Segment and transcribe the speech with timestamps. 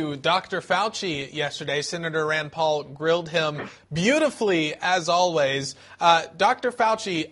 [0.00, 0.60] Dr.
[0.60, 1.82] Fauci yesterday.
[1.82, 5.74] Senator Rand Paul grilled him beautifully, as always.
[6.00, 6.72] Uh, Dr.
[6.72, 7.30] Fauci,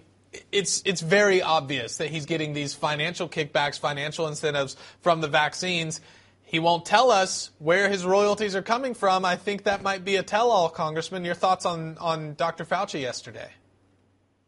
[0.52, 6.01] it's it's very obvious that he's getting these financial kickbacks, financial incentives from the vaccines.
[6.43, 9.24] He won't tell us where his royalties are coming from.
[9.24, 11.24] I think that might be a tell-all, Congressman.
[11.24, 12.65] Your thoughts on on Dr.
[12.65, 13.51] Fauci yesterday?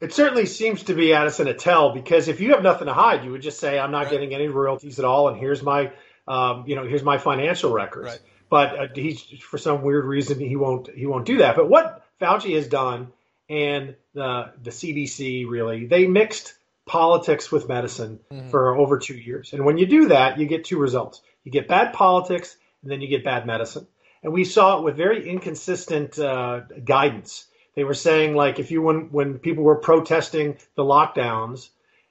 [0.01, 3.23] It certainly seems to be Addison a tell because if you have nothing to hide,
[3.23, 4.13] you would just say, "I'm not right.
[4.13, 5.93] getting any royalties at all," and here's my,
[6.31, 8.07] um, you know, here's my financial records.
[8.07, 8.21] Right.
[8.49, 11.57] But uh, he's for some weird reason he won't he won't do that.
[11.57, 13.13] But what Fauci has done
[13.49, 16.55] and the the CDC really they mixed
[16.87, 18.49] politics with medicine mm-hmm.
[18.51, 21.69] for over two years, and when you do that, you get two results: you get
[21.69, 23.87] bad politics, and then you get bad medicine.
[24.23, 28.83] And we saw it with very inconsistent uh, guidance they were saying like if you
[28.83, 31.69] when when people were protesting the lockdowns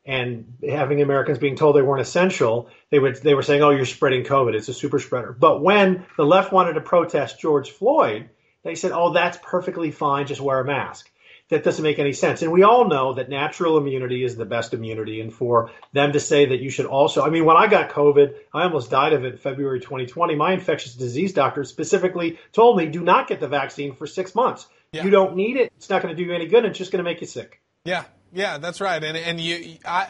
[0.09, 3.85] and having Americans being told they weren't essential, they would they were saying, "Oh, you're
[3.85, 4.55] spreading COVID.
[4.55, 8.29] It's a super spreader." But when the left wanted to protest George Floyd,
[8.63, 10.27] they said, "Oh, that's perfectly fine.
[10.27, 11.09] Just wear a mask."
[11.49, 12.43] That doesn't make any sense.
[12.43, 15.19] And we all know that natural immunity is the best immunity.
[15.19, 18.35] And for them to say that you should also, I mean, when I got COVID,
[18.53, 20.35] I almost died of it in February 2020.
[20.35, 24.67] My infectious disease doctor specifically told me, do not get the vaccine for six months
[24.91, 25.03] yeah.
[25.03, 25.71] You don't need it.
[25.77, 26.65] It's not going to do you any good.
[26.65, 27.61] It's just going to make you sick.
[27.85, 29.03] Yeah, yeah, that's right.
[29.03, 30.07] And and you, I,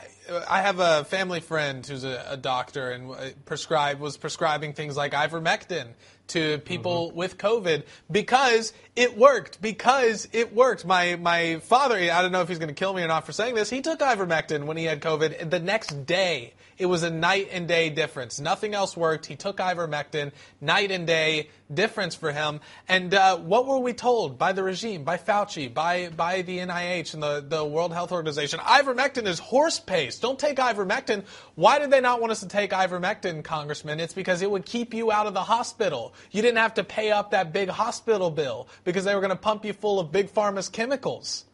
[0.50, 5.14] I have a family friend who's a, a doctor and prescribed was prescribing things like
[5.14, 5.88] ivermectin
[6.30, 7.18] to people mm-hmm.
[7.18, 9.62] with COVID because it worked.
[9.62, 10.86] Because it worked.
[10.86, 13.32] My my father, I don't know if he's going to kill me or not for
[13.32, 13.70] saying this.
[13.70, 15.50] He took ivermectin when he had COVID.
[15.50, 18.40] The next day, it was a night and day difference.
[18.40, 19.26] Nothing else worked.
[19.26, 22.62] He took ivermectin, night and day difference for him.
[22.88, 27.14] And uh, what were we told by the regime, by Fauci, by by the NIH
[27.14, 28.60] and the the World Health Organization?
[28.60, 30.19] Ivermectin is horse paste.
[30.20, 31.24] Don't take ivermectin.
[31.56, 34.00] Why did they not want us to take ivermectin, Congressman?
[34.00, 36.14] It's because it would keep you out of the hospital.
[36.32, 39.36] You didn't have to pay up that big hospital bill because they were going to
[39.36, 41.46] pump you full of big pharma's chemicals.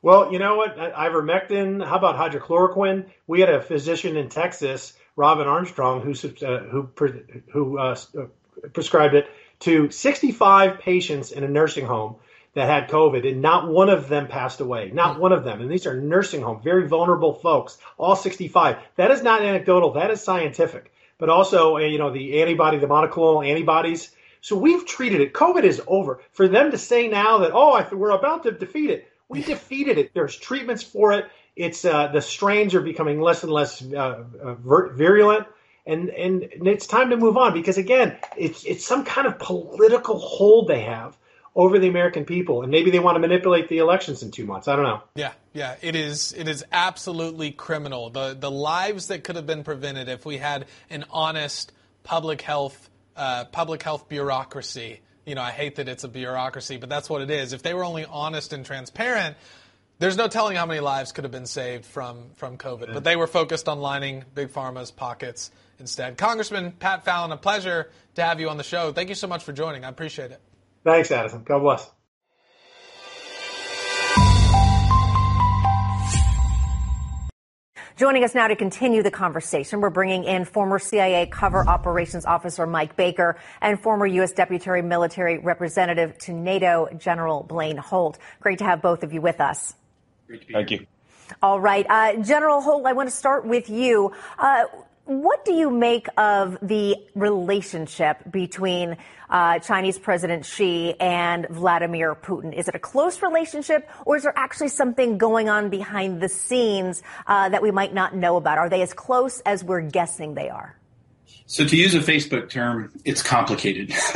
[0.00, 0.76] Well, you know what?
[0.76, 1.84] Ivermectin.
[1.84, 3.06] How about hydrochloroquine?
[3.26, 6.12] We had a physician in Texas, Robin Armstrong, who
[6.46, 6.88] uh, who
[7.52, 8.26] who uh, uh,
[8.72, 9.28] prescribed it
[9.60, 12.16] to 65 patients in a nursing home
[12.58, 14.90] that had COVID, and not one of them passed away.
[14.92, 15.22] Not hmm.
[15.22, 15.60] one of them.
[15.60, 18.76] And these are nursing home, very vulnerable folks, all 65.
[18.96, 19.94] That is not anecdotal.
[19.94, 24.10] That is scientific but also, uh, you know, the antibody, the monoclonal antibodies.
[24.40, 25.34] So we've treated it.
[25.34, 26.20] COVID is over.
[26.30, 30.14] For them to say now that, oh, we're about to defeat it, we defeated it.
[30.14, 31.26] There's treatments for it.
[31.56, 35.48] It's uh, the strains are becoming less and less uh, uh, virulent,
[35.84, 40.20] and and it's time to move on because again, it's it's some kind of political
[40.20, 41.17] hold they have
[41.58, 44.68] over the American people, and maybe they want to manipulate the elections in two months.
[44.68, 45.02] I don't know.
[45.16, 46.32] Yeah, yeah, it is.
[46.32, 48.10] It is absolutely criminal.
[48.10, 51.72] The the lives that could have been prevented if we had an honest
[52.04, 55.00] public health uh, public health bureaucracy.
[55.26, 57.52] You know, I hate that it's a bureaucracy, but that's what it is.
[57.52, 59.36] If they were only honest and transparent,
[59.98, 62.86] there's no telling how many lives could have been saved from from COVID.
[62.86, 62.94] Yeah.
[62.94, 66.18] But they were focused on lining big pharma's pockets instead.
[66.18, 68.92] Congressman Pat Fallon, a pleasure to have you on the show.
[68.92, 69.84] Thank you so much for joining.
[69.84, 70.40] I appreciate it.
[70.84, 71.42] Thanks, Addison.
[71.44, 71.90] God bless.
[77.98, 82.64] Joining us now to continue the conversation, we're bringing in former CIA cover operations officer
[82.64, 84.30] Mike Baker and former U.S.
[84.30, 88.18] Deputy Military Representative to NATO General Blaine Holt.
[88.38, 89.74] Great to have both of you with us.
[90.28, 90.86] Thank you.
[91.42, 91.84] All right.
[91.90, 94.12] Uh, General Holt, I want to start with you.
[94.38, 94.66] Uh,
[95.08, 98.98] what do you make of the relationship between
[99.30, 102.52] uh, Chinese President Xi and Vladimir Putin?
[102.52, 107.02] Is it a close relationship, or is there actually something going on behind the scenes
[107.26, 108.58] uh, that we might not know about?
[108.58, 110.78] Are they as close as we're guessing they are?
[111.46, 113.88] So, to use a Facebook term, it's complicated.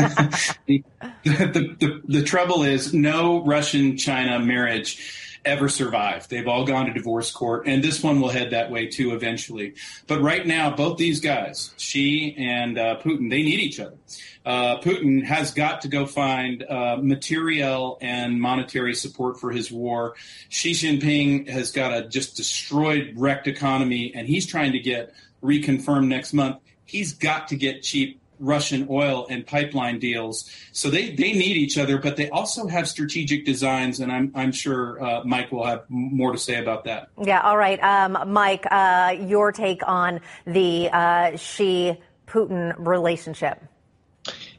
[0.67, 0.85] the,
[1.25, 6.29] the, the, the trouble is, no Russian China marriage ever survive.
[6.29, 9.75] They've all gone to divorce court, and this one will head that way too eventually.
[10.07, 13.97] But right now, both these guys, she and uh, Putin, they need each other.
[14.45, 20.15] Uh, Putin has got to go find uh, material and monetary support for his war.
[20.49, 26.07] Xi Jinping has got a just destroyed, wrecked economy, and he's trying to get reconfirmed
[26.07, 26.57] next month.
[26.85, 30.51] He's got to get cheap Russian oil and pipeline deals.
[30.73, 34.53] So they, they need each other, but they also have strategic designs, and I'm, I'm
[34.53, 37.09] sure uh, Mike will have more to say about that.
[37.23, 37.83] Yeah, all right.
[37.83, 41.97] Um, Mike, uh, your take on the uh, Xi
[42.27, 43.63] Putin relationship.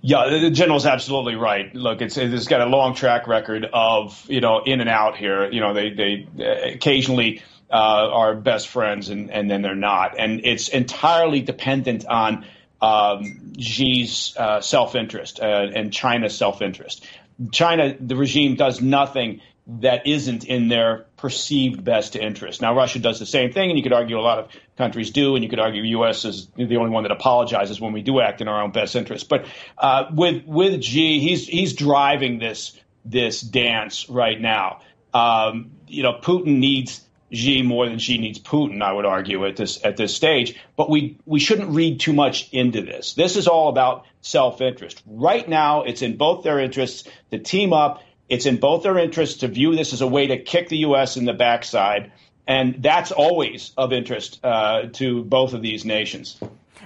[0.01, 1.74] Yeah, the general's absolutely right.
[1.74, 5.50] Look, it's it's got a long track record of you know in and out here.
[5.50, 7.41] You know, they they occasionally
[7.71, 12.45] uh, are best friends and and then they're not, and it's entirely dependent on
[12.83, 17.06] um, Xi's uh, self interest uh, and China's self interest.
[17.51, 22.62] China, the regime does nothing that isn't in their perceived best interest.
[22.62, 25.35] Now, Russia does the same thing, and you could argue a lot of countries do,
[25.35, 26.25] and you could argue the U.S.
[26.25, 29.30] is the only one that apologizes when we do act in our own best interest.
[29.30, 29.45] But
[29.77, 34.81] uh, with with Xi, he's he's driving this this dance right now.
[35.13, 37.01] Um, you know, Putin needs
[37.33, 38.81] Xi more than Xi needs Putin.
[38.81, 42.50] I would argue at this at this stage, but we we shouldn't read too much
[42.51, 43.13] into this.
[43.13, 45.01] This is all about self interest.
[45.06, 49.41] Right now, it's in both their interests to team up it's in both their interests
[49.41, 51.18] to view this as a way to kick the U.S.
[51.18, 52.12] in the backside.
[52.47, 56.39] And that's always of interest uh, to both of these nations.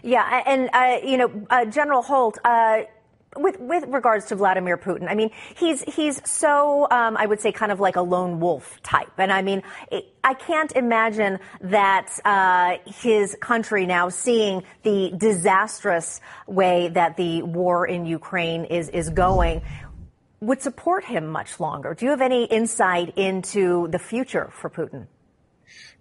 [0.03, 2.81] Yeah, and, uh, you know, uh, General Holt, uh,
[3.37, 7.51] with with regards to Vladimir Putin, I mean, he's he's so um, I would say
[7.51, 9.63] kind of like a lone wolf type, and I mean,
[10.23, 17.85] I can't imagine that uh, his country now seeing the disastrous way that the war
[17.87, 19.61] in Ukraine is is going
[20.39, 21.93] would support him much longer.
[21.93, 25.07] Do you have any insight into the future for Putin?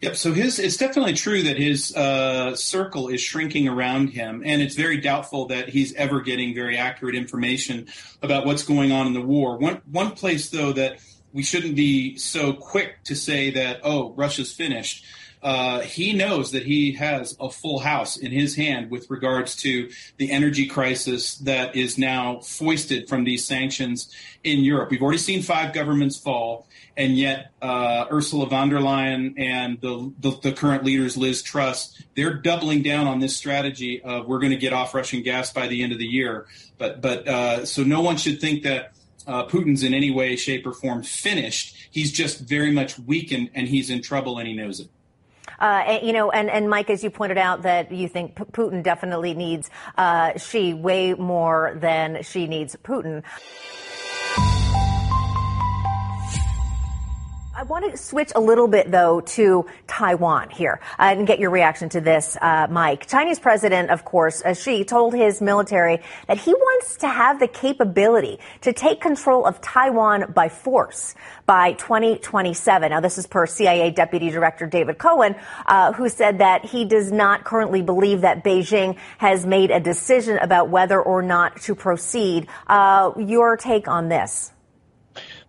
[0.03, 0.17] Yep.
[0.17, 4.75] So his it's definitely true that his uh, circle is shrinking around him, and it's
[4.75, 7.87] very doubtful that he's ever getting very accurate information
[8.23, 9.57] about what's going on in the war.
[9.57, 10.99] One one place though that
[11.33, 15.05] we shouldn't be so quick to say that oh Russia's finished
[15.47, 19.89] uh, he knows that he has a full house in his hand with regards to
[20.17, 24.13] the energy crisis that is now foisted from these sanctions
[24.43, 24.91] in Europe.
[24.91, 26.67] We've already seen five governments fall,
[26.97, 32.03] and yet uh, Ursula von der Leyen and the, the, the, current leaders, Liz Truss,
[32.15, 35.67] they're doubling down on this strategy of we're going to get off Russian gas by
[35.67, 36.47] the end of the year.
[36.79, 38.93] But but uh, so no one should think that.
[39.29, 41.89] Uh, Putin's in any way, shape, or form finished.
[41.91, 44.89] He's just very much weakened, and he's in trouble, and he knows it.
[45.59, 48.83] Uh, you know, and, and Mike, as you pointed out, that you think P- Putin
[48.83, 53.23] definitely needs uh, Xi way more than she needs Putin.
[57.59, 61.49] I want to switch a little bit, though, to Taiwan here uh, and get your
[61.49, 63.07] reaction to this, uh, Mike.
[63.07, 67.49] Chinese president, of course, uh, Xi told his military that he wants to have the
[67.49, 71.15] capability to take control of Taiwan by force
[71.47, 72.91] by 2027.
[72.91, 77.11] Now, this is per CIA Deputy Director David Cohen, uh, who said that he does
[77.11, 82.49] not currently believe that Beijing has made a decision about whether or not to proceed.
[82.67, 84.53] Uh, your take on this?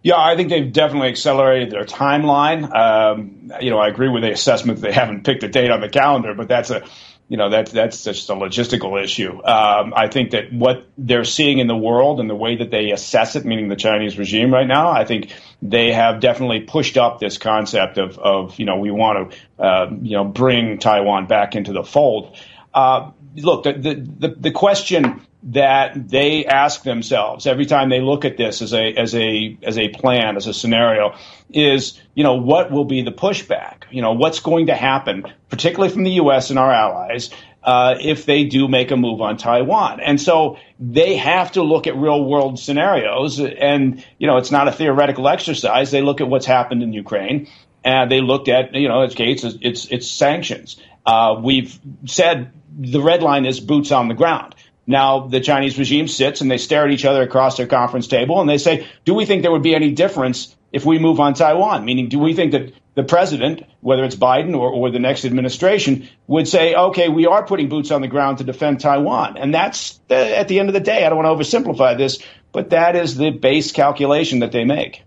[0.07, 2.74] Yeah, I think they've definitely accelerated their timeline.
[2.74, 5.81] Um, you know, I agree with the assessment that they haven't picked a date on
[5.81, 6.86] the calendar, but that's a
[7.27, 9.33] you know that's that's just a logistical issue.
[9.44, 12.92] Um, I think that what they're seeing in the world and the way that they
[12.92, 17.19] assess it, meaning the Chinese regime right now, I think they have definitely pushed up
[17.19, 21.54] this concept of, of you know we want to uh, you know bring Taiwan back
[21.54, 22.33] into the fold.
[22.74, 28.37] Uh, look, the, the the question that they ask themselves every time they look at
[28.37, 31.15] this as a as a as a plan as a scenario
[31.49, 33.83] is you know what will be the pushback?
[33.91, 37.29] You know what's going to happen particularly from the US and our allies
[37.63, 39.99] uh, if they do make a move on Taiwan?
[39.99, 44.67] And so they have to look at real world scenarios and you know it's not
[44.67, 45.91] a theoretical exercise.
[45.91, 47.47] They look at what's happened in Ukraine
[47.83, 50.77] and they looked at you know it's it's it's, it's sanctions.
[51.06, 54.56] Uh, we've said the red line is boots on the ground
[54.87, 58.39] now the Chinese regime sits and they stare at each other across their conference table
[58.39, 61.33] and they say, do we think there would be any difference if we move on
[61.33, 61.83] Taiwan?
[61.85, 66.07] Meaning, do we think that the president, whether it's Biden or, or the next administration,
[66.25, 69.37] would say, okay, we are putting boots on the ground to defend Taiwan?
[69.37, 72.19] And that's, at the end of the day, I don't want to oversimplify this,
[72.51, 75.03] but that is the base calculation that they make.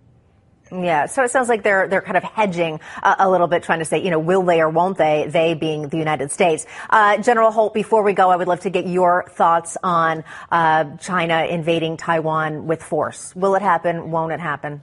[0.73, 3.85] Yeah, so it sounds like they're they're kind of hedging a little bit, trying to
[3.85, 5.27] say, you know, will they or won't they?
[5.29, 6.65] They being the United States.
[6.89, 10.97] Uh, General Holt, before we go, I would love to get your thoughts on uh,
[10.99, 13.35] China invading Taiwan with force.
[13.35, 14.13] Will it happen?
[14.13, 14.83] Won't it happen?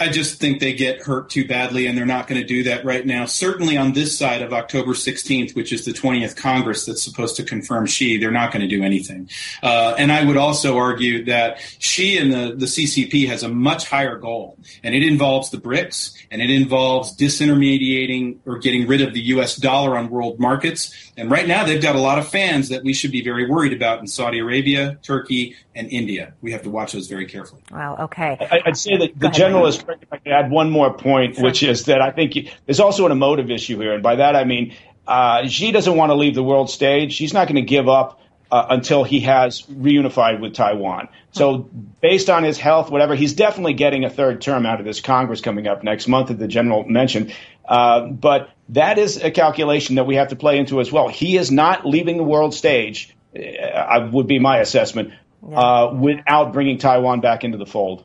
[0.00, 2.84] I just think they get hurt too badly, and they're not going to do that
[2.84, 3.26] right now.
[3.26, 7.44] Certainly on this side of October 16th, which is the 20th Congress that's supposed to
[7.44, 9.28] confirm Xi, they're not going to do anything.
[9.62, 13.88] Uh, and I would also argue that Xi and the, the CCP has a much
[13.88, 19.12] higher goal, and it involves the BRICS, and it involves disintermediating or getting rid of
[19.12, 19.56] the U.S.
[19.56, 21.12] dollar on world markets.
[21.18, 23.74] And right now, they've got a lot of fans that we should be very worried
[23.74, 26.32] about in Saudi Arabia, Turkey, and India.
[26.40, 27.62] We have to watch those very carefully.
[27.70, 27.96] Wow.
[28.00, 28.38] Okay.
[28.50, 31.62] I, would say that the general is if I could add one more point, which
[31.62, 32.34] is that I think
[32.66, 33.94] there's also an emotive issue here.
[33.94, 34.74] And by that, I mean,
[35.06, 37.12] uh, Xi doesn't want to leave the world stage.
[37.12, 38.20] She's not going to give up
[38.50, 41.08] uh, until he has reunified with Taiwan.
[41.32, 41.70] So,
[42.00, 45.40] based on his health, whatever, he's definitely getting a third term out of this Congress
[45.40, 47.34] coming up next month, that the general mentioned.
[47.66, 51.08] Uh, but that is a calculation that we have to play into as well.
[51.08, 55.12] He is not leaving the world stage I would be my assessment
[55.46, 55.58] yeah.
[55.58, 58.04] uh, without bringing Taiwan back into the fold.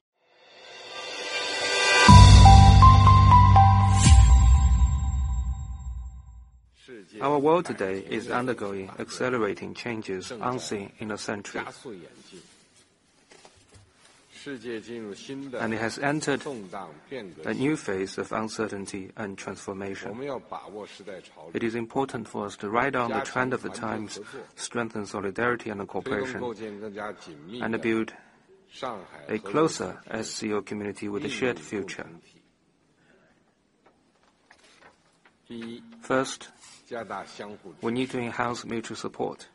[7.22, 11.62] Our world today is undergoing accelerating changes unseen in a century.
[14.46, 16.42] And it has entered
[17.44, 20.22] a new phase of uncertainty and transformation.
[21.54, 24.20] It is important for us to ride on the trend of the times,
[24.56, 26.44] strengthen solidarity and cooperation,
[27.62, 28.14] and build
[29.28, 32.08] a closer SCO community with a shared future.
[36.02, 36.50] First,
[37.82, 39.48] we need to enhance mutual support.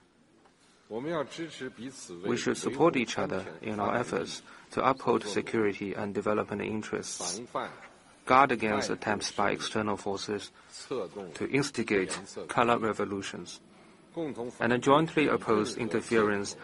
[0.91, 7.41] We should support each other in our efforts to uphold security and development interests,
[8.27, 10.51] guard against attempts by external forces
[10.89, 13.61] to instigate color revolutions,
[14.61, 16.57] and jointly oppose interference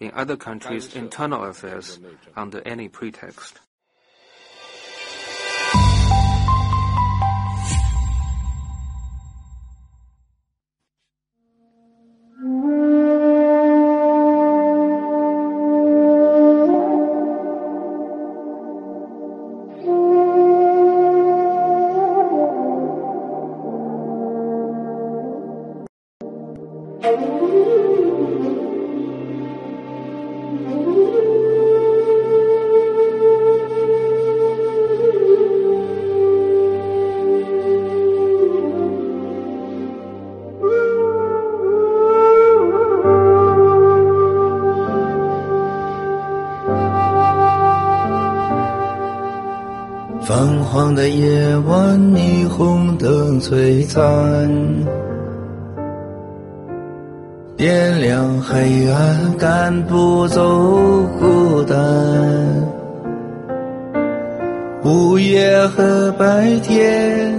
[0.00, 2.00] in other countries' internal affairs
[2.34, 3.60] under any pretext.
[51.64, 54.02] 晚，霓虹灯璀璨，
[57.56, 60.42] 点亮黑暗，赶不走
[61.18, 61.76] 孤单。
[64.84, 67.34] 午夜和白天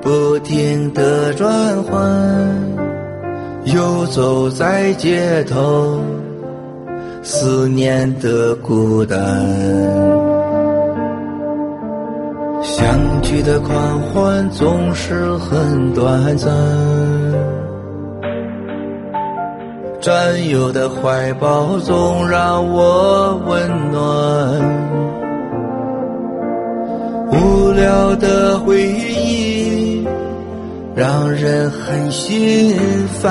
[0.00, 2.00] 不停的转换，
[3.64, 6.00] 游走在街头，
[7.22, 10.11] 思念的孤单。
[12.82, 16.52] 相聚的狂欢总是很短暂，
[20.00, 24.02] 战友的怀抱总让我温暖，
[27.30, 30.04] 无聊的回忆
[30.96, 33.30] 让人很心烦，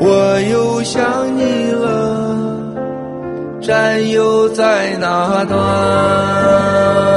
[0.00, 1.00] 我又想
[1.38, 2.58] 你了，
[3.60, 7.15] 战友在哪端？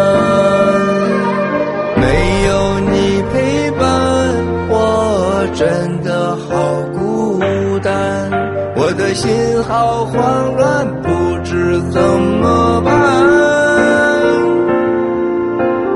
[5.60, 6.56] 真的好
[6.94, 7.38] 孤
[7.84, 8.32] 单，
[8.78, 9.30] 我的心
[9.63, 11.10] 好慌乱，不
[11.44, 12.96] 知怎么办。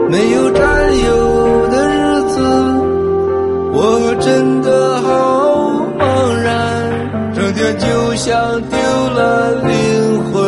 [0.09, 0.61] 没有战
[1.05, 2.41] 友的日子，
[3.71, 5.07] 我真的好
[5.97, 6.03] 茫
[6.43, 8.77] 然，整天就像丢
[9.15, 10.43] 了灵魂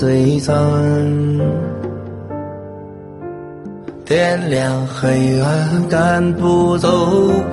[0.00, 0.54] 璀璨，
[4.06, 6.88] 点亮黑暗，赶不走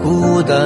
[0.01, 0.57] 孤单。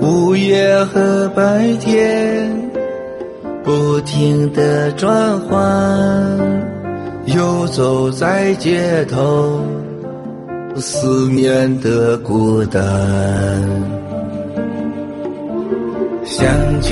[0.00, 2.50] 午夜和白天
[3.62, 5.60] 不停的转换，
[7.26, 9.60] 游走在街头，
[10.76, 12.82] 思念的孤单。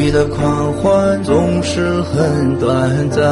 [0.05, 3.23] 你的狂欢总是很短暂，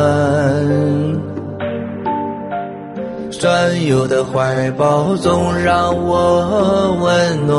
[3.28, 7.58] 战友的怀抱总让我温暖，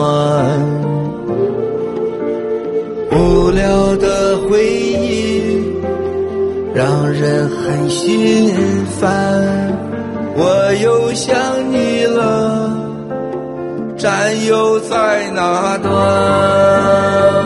[3.12, 5.62] 无聊的回忆
[6.74, 8.56] 让人很心
[8.98, 9.12] 烦。
[10.38, 11.38] 我又想
[11.70, 12.72] 你了，
[13.98, 17.41] 战友在哪端？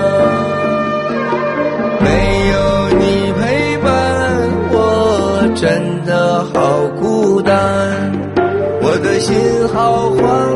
[9.26, 10.55] 心好慌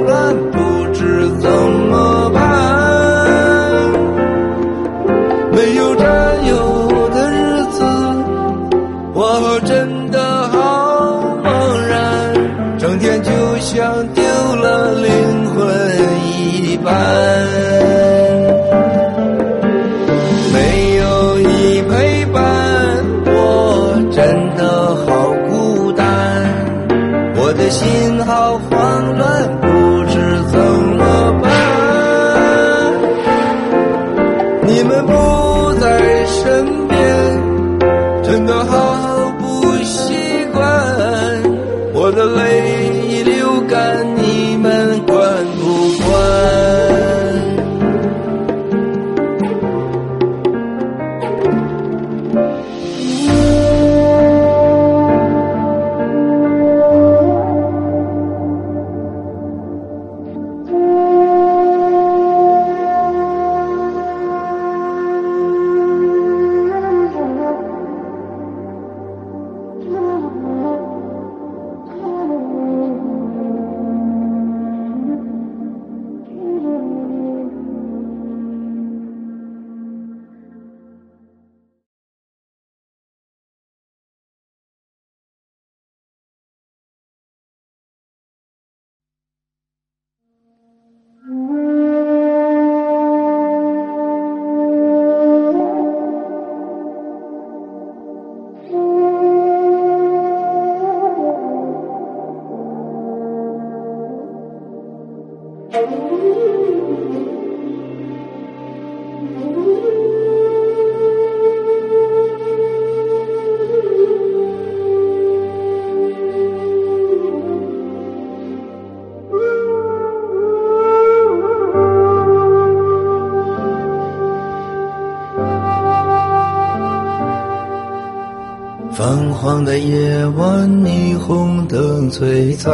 [130.39, 132.71] 晚，霓虹灯璀璨，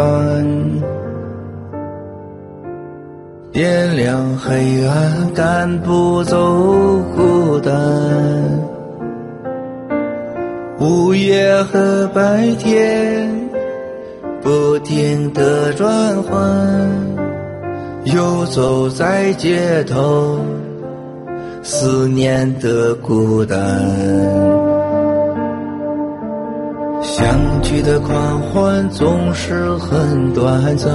[3.52, 6.38] 点亮黑暗，赶不走
[7.16, 7.74] 孤单。
[10.80, 13.28] 午夜和白天
[14.44, 15.90] 不停的转
[16.22, 16.38] 换，
[18.04, 20.38] 游走在街头，
[21.64, 24.65] 思念的孤单。
[27.18, 30.92] 相聚的狂欢总是很短暂，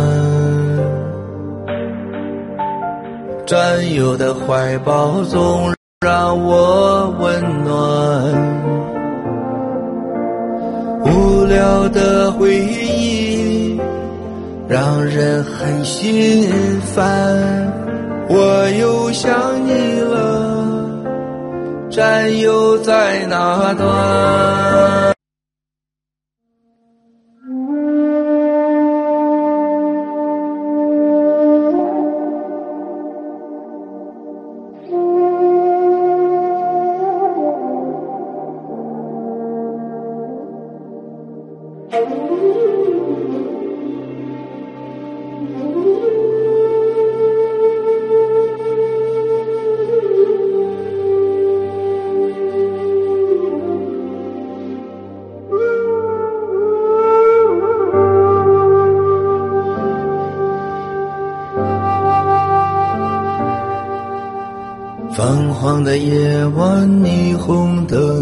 [3.46, 7.74] 战友的怀抱总让我温暖。
[11.06, 13.80] 无聊的回忆
[14.68, 16.46] 让人很心
[16.94, 17.72] 烦，
[18.28, 19.33] 我又想
[19.64, 20.87] 你了，
[21.88, 25.14] 战友在哪端？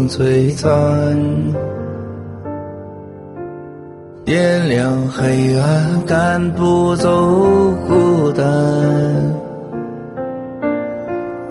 [0.09, 0.67] 璀璨，
[4.25, 7.09] 点亮黑暗，赶不走
[7.87, 8.43] 孤单。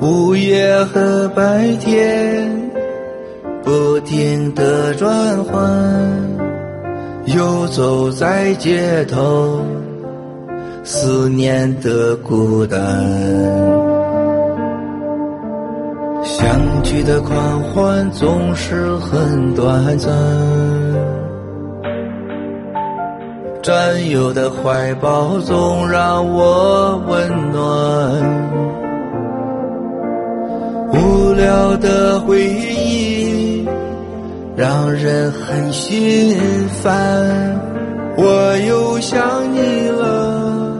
[0.00, 2.50] 午夜和白天
[3.62, 5.08] 不停的转
[5.44, 5.72] 换，
[7.26, 9.60] 游走在街头，
[10.82, 13.77] 思念的孤单。
[16.38, 20.08] 相聚的狂欢总是很短暂，
[23.60, 27.60] 战友的怀抱总让我温暖，
[30.92, 33.66] 无聊的回忆
[34.54, 37.60] 让人很心烦。
[38.16, 39.18] 我又想
[39.52, 40.72] 你了，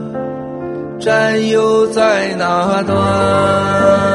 [1.01, 4.08] 战友在哪端？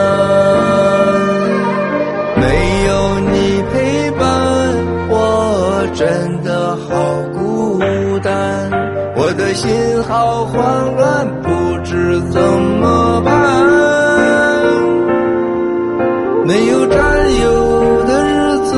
[9.55, 13.33] 心好慌乱，不知怎么办。
[16.45, 16.99] 没有战
[17.43, 18.75] 友的日子，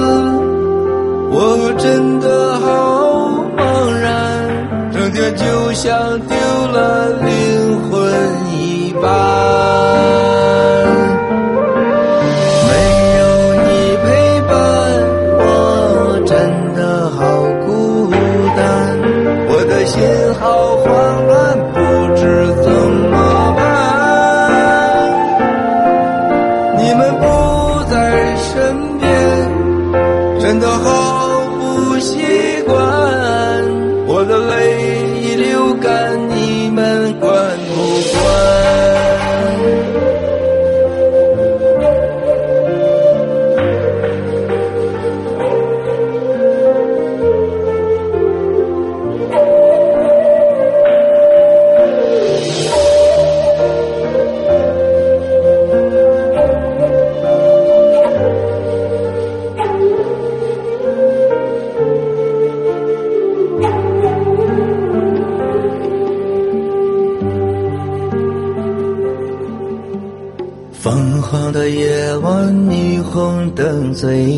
[1.30, 6.36] 我真的好茫然，整天就像丢
[6.72, 8.12] 了灵魂
[8.52, 10.45] 一般。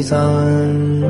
[0.02, 1.02] 灯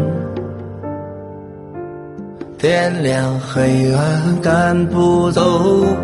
[2.59, 3.03] 点。
[3.03, 5.41] 亮黑暗，赶不走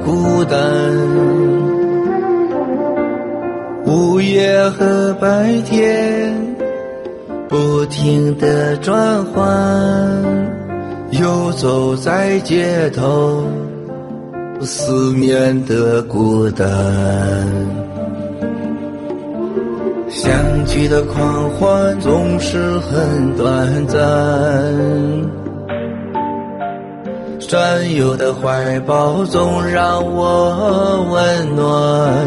[0.05, 0.61] 孤单。
[3.87, 6.33] 午夜和白天，
[7.49, 9.43] 不停的转换。
[11.11, 13.45] 游走在街头，
[14.61, 16.67] 思念的孤单。
[20.85, 24.01] 相聚的狂欢总是很短暂，
[27.41, 32.27] 战友的怀抱总让我温暖，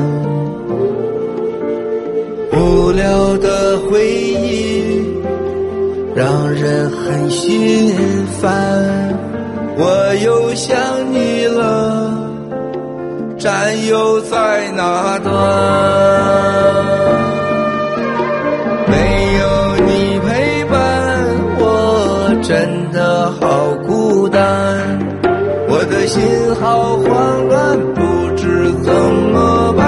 [2.54, 5.06] 无聊的回忆
[6.16, 7.94] 让人很心
[8.42, 8.52] 烦，
[9.78, 10.76] 我又想
[11.14, 12.12] 你了，
[13.38, 17.07] 战友在哪端？
[25.70, 26.22] 我的心
[26.60, 28.00] 好慌乱，不
[28.36, 29.84] 知怎么办。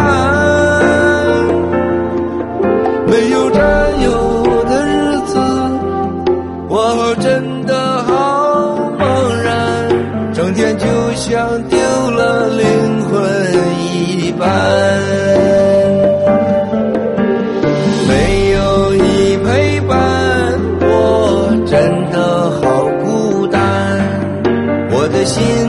[3.08, 3.60] 没有战
[4.04, 5.38] 友的日子，
[6.68, 9.02] 我真的好茫
[9.44, 9.54] 然，
[10.34, 11.48] 整天就像
[25.30, 25.69] 心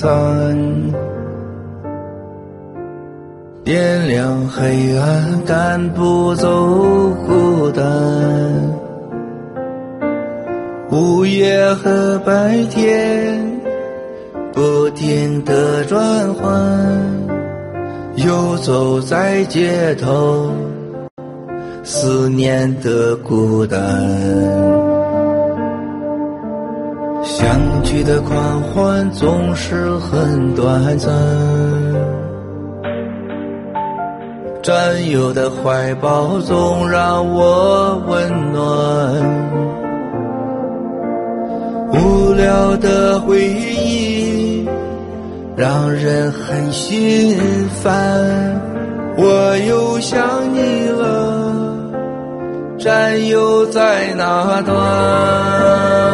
[0.00, 0.92] 灯，
[3.64, 6.48] 点亮黑暗，赶不走
[7.26, 7.82] 孤单。
[10.90, 13.42] 午夜和白天
[14.52, 15.98] 不停的转
[16.34, 16.52] 换，
[18.16, 20.50] 游走在街头，
[21.82, 24.85] 思念的孤单。
[27.38, 31.12] 相聚的狂欢总是很短暂，
[34.62, 38.62] 战友的怀抱总让我温暖。
[41.92, 44.66] 无聊的回忆
[45.54, 47.38] 让人很心
[47.82, 47.94] 烦，
[49.18, 50.18] 我又想
[50.54, 51.52] 你了，
[52.78, 56.05] 战友在哪端？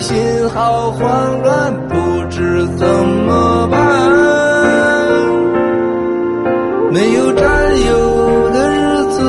[0.00, 1.94] 心好慌乱，不
[2.30, 3.78] 知怎么办。
[6.90, 7.44] 没有战
[7.86, 9.20] 友的日子，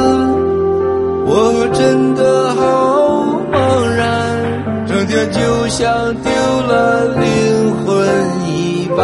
[1.25, 4.05] 我真的好茫然，
[4.87, 8.07] 整天就像丢了灵魂
[8.47, 8.99] 一般。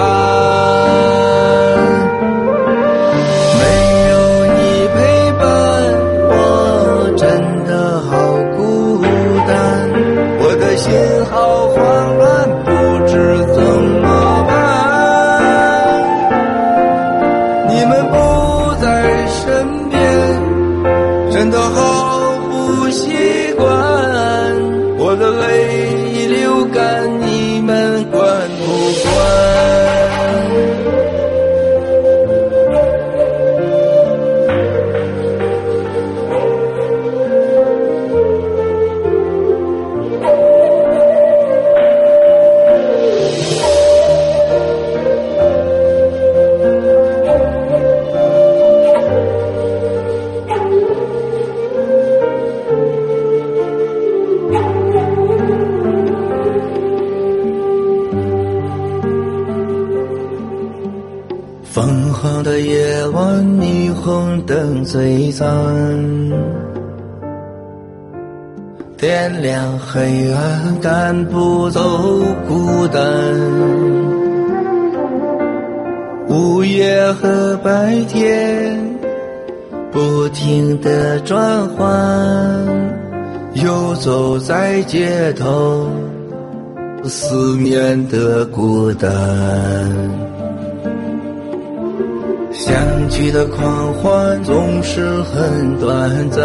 [64.95, 65.45] 璀璨，
[68.97, 71.81] 点亮黑暗，赶不走
[72.47, 73.03] 孤单。
[76.29, 78.79] 午夜和白天
[79.91, 81.85] 不停的转换，
[83.55, 85.89] 游走在街头，
[87.03, 89.11] 思念的孤单。
[93.35, 96.41] 的狂欢总是很短暂，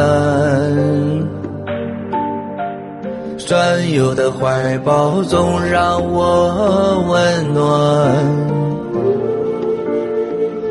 [3.39, 7.65] 战友的怀抱总让我温暖。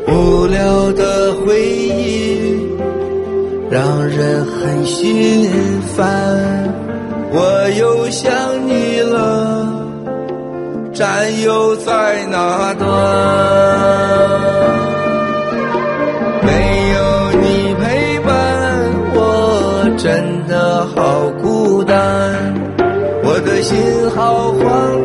[0.08, 2.68] 无聊的回忆
[3.70, 5.50] 让人很心
[5.96, 6.06] 烦，
[7.32, 8.30] 我又想
[8.68, 9.66] 你了，
[10.92, 14.29] 战友在哪端？
[23.62, 24.99] 心好慌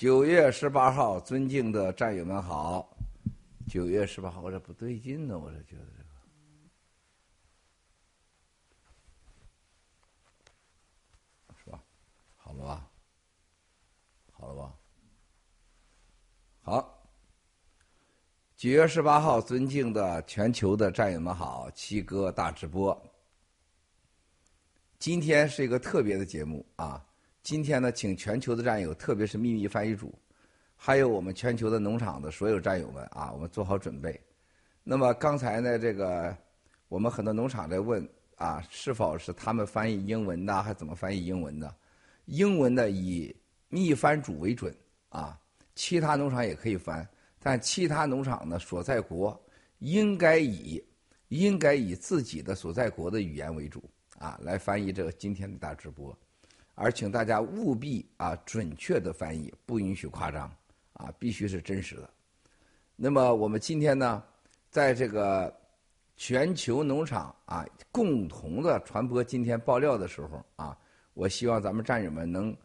[0.00, 2.96] 九月十八号，尊敬的战友们好。
[3.68, 6.08] 九月十八号，我这不对劲呢，我这觉得这个
[11.62, 11.82] 是吧？
[12.34, 12.90] 好了吧？
[14.32, 14.74] 好了吧？
[16.62, 17.04] 好。
[18.56, 22.98] 九月十八号，尊敬的全球的战友们好，七哥大直播。
[24.98, 27.06] 今天是一个特别的节目啊。
[27.42, 30.14] 今天呢，请全球的战友，特别是秘密翻译组，
[30.76, 34.20] 还有我们全球的农场的所有战友们啊，我们做好准备。
[34.84, 36.36] 那么刚才呢，这个
[36.88, 41.74] 我们很多农场在问啊，是否是他们翻译英文的，还怎么翻译英文的？
[42.26, 43.34] 英文的以
[43.68, 44.74] 秘翻主为准
[45.08, 45.40] 啊，
[45.74, 49.42] 其他农场也可以翻，但其他农场呢所在国
[49.78, 50.82] 应该以
[51.28, 53.82] 应该以自己的所在国的语言为主
[54.18, 56.16] 啊，来翻译这个今天的大直播。
[56.82, 60.50] 而请大家务必啊准确的翻译，不允许夸张，
[60.94, 62.08] 啊必须是真实的。
[62.96, 64.24] 那么我们今天呢，
[64.70, 65.54] 在这个
[66.16, 70.74] 全球农场啊共同的传播今天爆料的时候啊，
[71.12, 72.56] 我希望咱们战友们能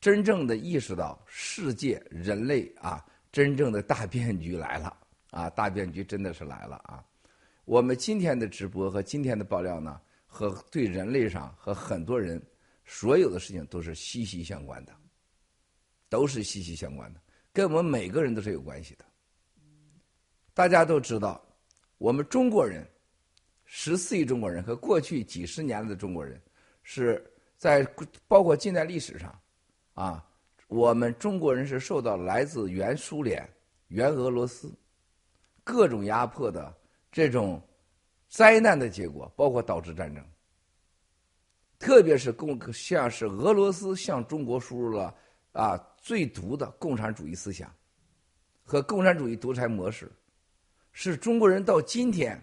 [0.00, 4.96] 真正的意识到世界人类啊真正的大变局来了
[5.30, 7.04] 啊大变局真的是来了啊！
[7.66, 12.40] 我们今天的直播和今天的爆料呢，和对人类上和很多人。
[12.90, 14.96] 所有的事情都是息息相关的，
[16.08, 17.20] 都是息息相关的，
[17.52, 19.04] 跟我们每个人都是有关系的。
[20.54, 21.44] 大家都知道，
[21.98, 22.88] 我们中国人，
[23.66, 26.40] 十四亿中国人和过去几十年的中国人，
[26.82, 27.22] 是
[27.58, 27.84] 在
[28.26, 29.38] 包括近代历史上，
[29.92, 30.26] 啊，
[30.66, 33.46] 我们中国人是受到来自原苏联、
[33.88, 34.72] 原俄罗斯
[35.62, 36.74] 各种压迫的
[37.12, 37.62] 这种
[38.30, 40.24] 灾难的结果，包括导致战争。
[41.78, 45.14] 特别是共像是俄罗斯向中国输入了
[45.52, 47.72] 啊最毒的共产主义思想
[48.64, 50.10] 和共产主义独裁模式，
[50.92, 52.38] 使中国人到今天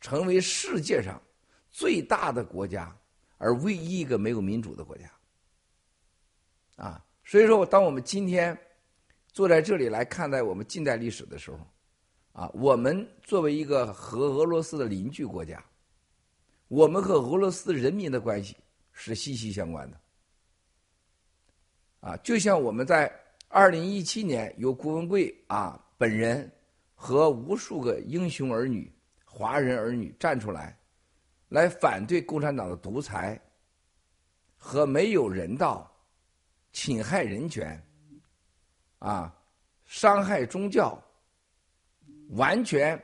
[0.00, 1.20] 成为世界上
[1.70, 2.94] 最大的国家，
[3.38, 5.10] 而唯一一个没有民主的国家。
[6.76, 8.58] 啊，所以说，当我们今天
[9.28, 11.58] 坐在这里来看待我们近代历史的时候，
[12.32, 15.64] 啊，我们作为一个和俄罗斯的邻居国家。
[16.72, 18.56] 我们和俄罗斯人民的关系
[18.92, 20.00] 是息息相关的，
[22.00, 23.14] 啊，就像我们在
[23.48, 26.50] 二零一七年有郭文贵啊本人
[26.94, 28.90] 和无数个英雄儿女、
[29.22, 30.74] 华人儿女站出来，
[31.50, 33.38] 来反对共产党的独裁
[34.56, 35.94] 和没有人道、
[36.72, 37.78] 侵害人权、
[38.98, 39.30] 啊
[39.84, 40.98] 伤害宗教、
[42.30, 42.98] 完全。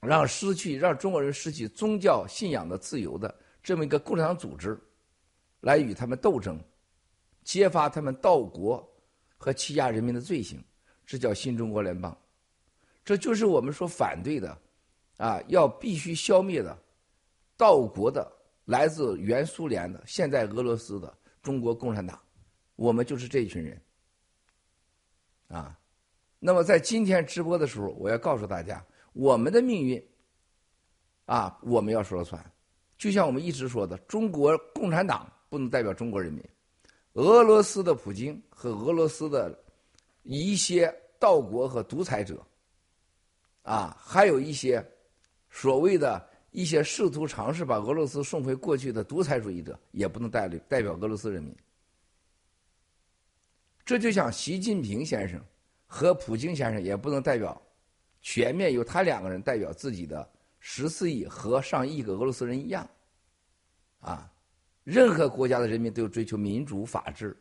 [0.00, 4.78] 让失去让中国人失去宗教信仰的自由的这么一个共产党组织，
[5.60, 6.58] 来与他们斗争，
[7.44, 8.82] 揭发他们盗国
[9.36, 10.64] 和欺压人民的罪行，
[11.04, 12.16] 这叫新中国联邦，
[13.04, 14.58] 这就是我们所反对的，
[15.18, 16.74] 啊，要必须消灭的
[17.58, 18.26] 盗国的
[18.64, 22.18] 来自原苏联的现在俄罗斯的中国共产党，
[22.76, 23.82] 我们就是这一群人，
[25.48, 25.78] 啊，
[26.38, 28.82] 那么在今天直播的时候，我要告诉大家。
[29.12, 30.02] 我们的命运，
[31.26, 32.52] 啊，我们要说了算。
[32.96, 36.44] 就像我们一直说的，中国共产党不能代表中国人民，
[37.14, 39.58] 俄罗斯的普京和俄罗斯的
[40.22, 42.46] 一些盗国和独裁者，
[43.62, 44.86] 啊，还有一些
[45.48, 51.56] 所谓的一些试图尝试把俄罗斯送回过去的独裁主义者，也不能代理代表俄罗斯人民。
[53.84, 55.42] 这就像习近平先生
[55.86, 57.60] 和普京先生，也不能代表。
[58.22, 62.88] 全面由他两个人代表自己的十四亿和上亿个俄罗斯人一样，
[64.00, 64.30] 啊，
[64.84, 67.34] 任何国家的人民都有追求民主法治，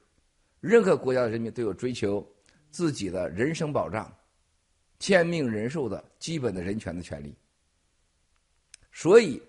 [0.62, 2.26] 任何国家的人民都有追求
[2.72, 4.10] 自己的人身保障、
[5.00, 7.36] 天命人寿的基本的人权的权利。
[8.92, 9.42] 所以，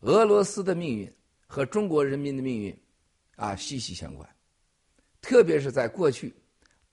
[0.00, 1.10] 俄罗斯的命运
[1.46, 2.78] 和中国人民的命运
[3.36, 4.28] 啊息息相关，
[5.22, 6.34] 特别是在过去，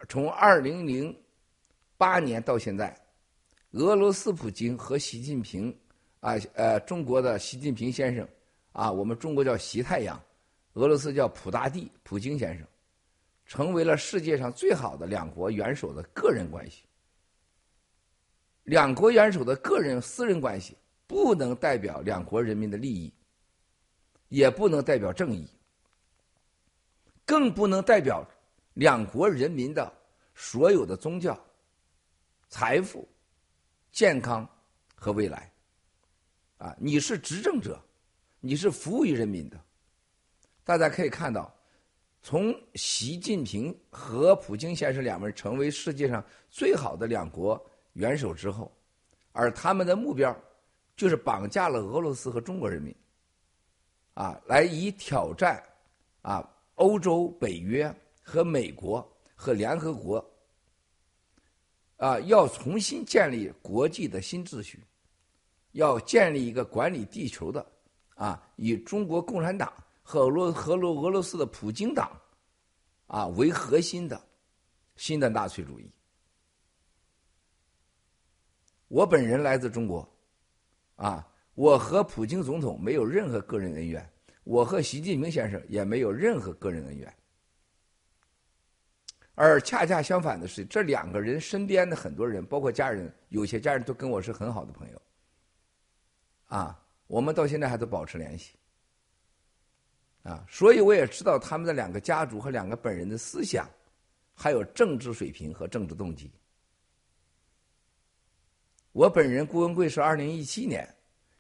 [0.08, 1.14] 从二零零
[1.98, 2.98] 八年到现在。
[3.72, 5.76] 俄罗斯普京和习近平，
[6.22, 8.28] 啊呃，中国的习近平先生，
[8.72, 10.20] 啊，我们中国叫习太阳，
[10.74, 12.66] 俄罗斯叫普大帝，普京先生，
[13.46, 16.84] 成为了世界上最好的两国元首的个人关系。
[18.64, 23.14] 两国元首的个人私人关系不能代表两国人民的利益，
[24.30, 25.48] 也不能代表正义，
[27.24, 28.28] 更不能代表
[28.74, 29.94] 两国人民的
[30.34, 31.40] 所有的宗教、
[32.48, 33.08] 财富。
[33.92, 34.48] 健康
[34.96, 35.52] 和未来，
[36.58, 37.82] 啊，你是执政者，
[38.40, 39.60] 你是服务于人民的。
[40.64, 41.54] 大家可以看到，
[42.22, 47.60] 从习近平和普京先生两人成为世界上最好的两国
[47.94, 48.72] 元首之后，
[49.32, 50.36] 而他们的目标
[50.96, 52.96] 就是绑架了俄罗斯和中国人民，
[54.14, 55.64] 啊，来以挑战
[56.22, 60.24] 啊欧洲、北约和美国和联合国，
[62.00, 64.84] 啊，要重新建立国际的新秩序，
[65.74, 67.64] 要建立一个管理地球的
[68.16, 69.72] 啊，以中国共产党。
[70.12, 72.20] 和俄罗和罗俄罗斯的普京党，
[73.06, 74.20] 啊为核心的
[74.96, 75.88] 新的纳粹主义。
[78.88, 80.12] 我本人来自中国，
[80.96, 84.12] 啊，我和普京总统没有任何个人恩怨，
[84.46, 87.16] 我和习近平先生也没有任何个人恩怨。
[89.42, 95.02] 而恰恰相反的是，这两个人身边的很多人，包括家人，有些家人都跟我是很好的朋友，
[96.48, 96.78] 啊，
[97.08, 98.52] 我们到现在还都保持联系。
[100.24, 103.66] 啊，所以我也知道他们的两个家族和两个本人的思想，
[104.36, 106.30] 还有政治水平和政治动机。
[108.92, 110.86] 我本人顾文贵是二零一七年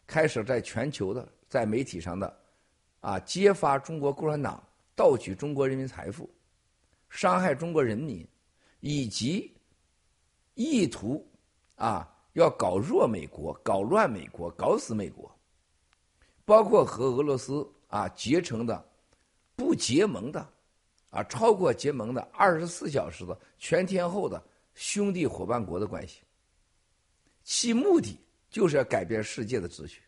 [0.08, 2.42] 开始在全球的在媒体上的
[3.02, 4.64] 啊揭发中国共产党
[4.96, 6.30] 盗取中国人民财富、
[7.10, 8.28] 伤害中国人民，
[8.80, 9.54] 以及
[10.54, 11.26] 意图
[11.76, 15.30] 啊要搞弱美国、搞乱美国、搞死美国，
[16.46, 17.68] 包括和俄罗斯。
[17.90, 18.88] 啊，结成的
[19.56, 20.48] 不结盟的，
[21.10, 24.40] 啊，超过结盟的二十四小时的全天候的
[24.76, 26.22] 兄弟伙伴国的关系，
[27.44, 28.16] 其目的
[28.48, 30.04] 就是要改变世界的秩序。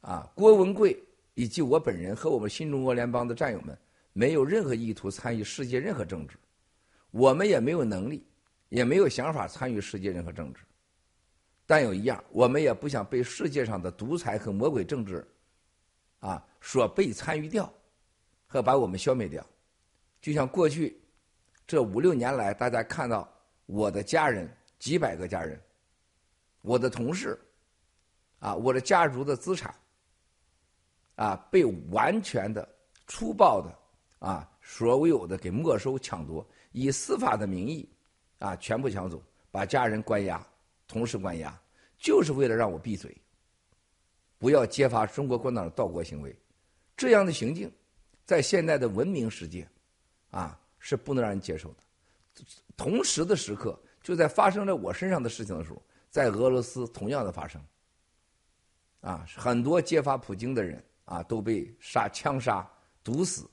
[0.00, 1.00] 啊，郭文贵
[1.34, 3.78] 以及我本人和我们新中国联邦的战友们，
[4.14, 6.38] 没有任何意图参与世界任何政治，
[7.10, 8.26] 我们也没有能力，
[8.70, 10.62] 也没有想法参与世界任何政治。
[11.66, 15.22] 但有一样，我们也不想被世界上的独裁和魔鬼政治。
[16.20, 17.70] 啊，所被参与掉，
[18.46, 19.46] 和把我们消灭掉，
[20.22, 20.98] 就像过去
[21.66, 23.30] 这五六年来，大家看到
[23.66, 24.48] 我的家人
[24.78, 25.60] 几百个家人，
[26.62, 27.38] 我的同事，
[28.38, 29.74] 啊，我的家族的资产，
[31.16, 32.66] 啊，被完全的
[33.06, 33.70] 粗暴的
[34.24, 37.86] 啊，所有的给没收抢夺，以司法的名义
[38.38, 40.42] 啊，全部抢走，把家人关押，
[40.88, 41.54] 同时关押，
[41.98, 43.14] 就是为了让我闭嘴。
[44.38, 46.34] 不要揭发中国共产党的盗国行为，
[46.96, 47.70] 这样的行径，
[48.24, 49.68] 在现代的文明世界，
[50.30, 52.44] 啊是不能让人接受的。
[52.74, 57.62] 同时的时刻，就在发生在我身上的事情的时候，在俄罗斯同样的发生，
[59.02, 62.66] 啊很多揭发普京的人啊都被杀枪杀
[63.02, 63.46] 毒死，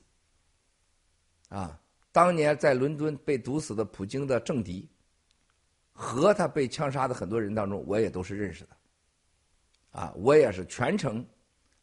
[1.52, 1.78] 啊
[2.14, 4.88] 当年在伦敦被毒死的普京的政敌，
[5.92, 8.70] 和他被枪杀的很多人当中，我也都是认识的。
[9.92, 11.26] 啊，我也是全程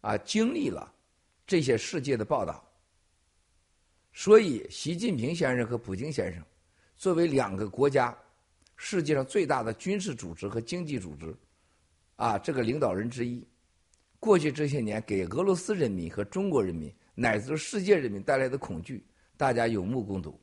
[0.01, 0.91] 啊经历了
[1.47, 2.67] 这些世界的报道，
[4.13, 6.43] 所以习近平先生和普京先生
[6.97, 8.17] 作为两个国家
[8.77, 11.35] 世界上最大的军事组织和经济组织
[12.17, 13.47] 啊这个领导人之一，
[14.19, 19.05] 过去这些年给俄罗斯人民和中国人民乃至世界人民带来的恐惧，
[19.39, 20.39] 大家有目共睹。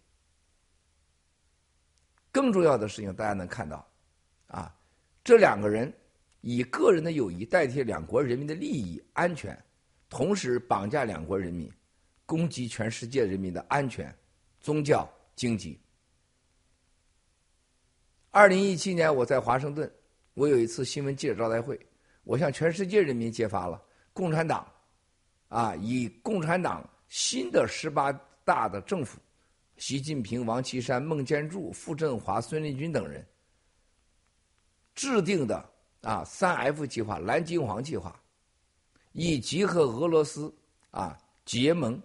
[2.31, 3.87] 更重要的事情，大家能看到
[4.47, 4.75] 啊，
[5.23, 5.93] 这两个人。
[6.47, 9.59] 以个人的友谊代替两国人民的利益安全，
[10.09, 11.67] 同时绑架两国人民，
[12.23, 14.15] 攻击全世界人民的安全、
[14.59, 15.81] 宗教、经济。
[18.29, 19.91] 二零一七年，我在华盛顿，
[20.35, 21.83] 我有一次新闻记者招待会，
[22.23, 23.83] 我向全世界人民揭发了
[24.13, 24.71] 共产党，
[25.47, 28.13] 啊，以共产党新的十八
[28.45, 29.19] 大的政府，
[29.75, 33.25] 习近平、王岐山、孟建柱、傅政华、孙立军等人
[34.93, 35.71] 制定的。
[36.01, 38.15] 啊，三 F 计划、蓝金黄计划，
[39.11, 40.53] 以及和俄罗斯
[40.91, 41.99] 啊结盟，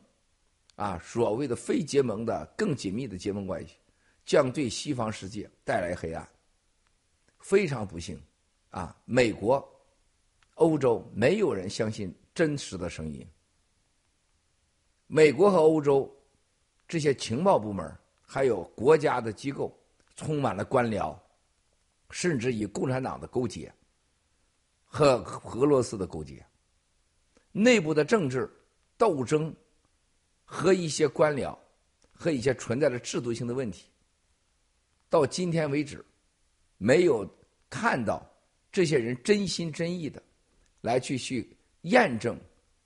[0.74, 3.74] 啊所谓的非结盟的更紧密的结盟关系，
[4.24, 6.26] 将对西方世界带来黑暗。
[7.40, 8.18] 非常不幸，
[8.70, 9.62] 啊，美国、
[10.54, 13.28] 欧洲没有人相信真实的声音。
[15.08, 16.10] 美国和欧洲
[16.90, 19.72] 这些情报部门还有国家的机构，
[20.16, 21.16] 充满了官僚，
[22.10, 23.72] 甚至与共产党的勾结。
[24.84, 25.22] 和
[25.54, 26.44] 俄罗斯的勾结，
[27.52, 28.50] 内部的政治
[28.98, 29.54] 斗争
[30.44, 31.56] 和一些官僚
[32.10, 33.88] 和一些存在的制度性的问题，
[35.08, 36.04] 到今天为止，
[36.76, 37.24] 没有
[37.68, 38.28] 看到
[38.72, 40.20] 这些人真心真意的
[40.80, 42.36] 来去去验证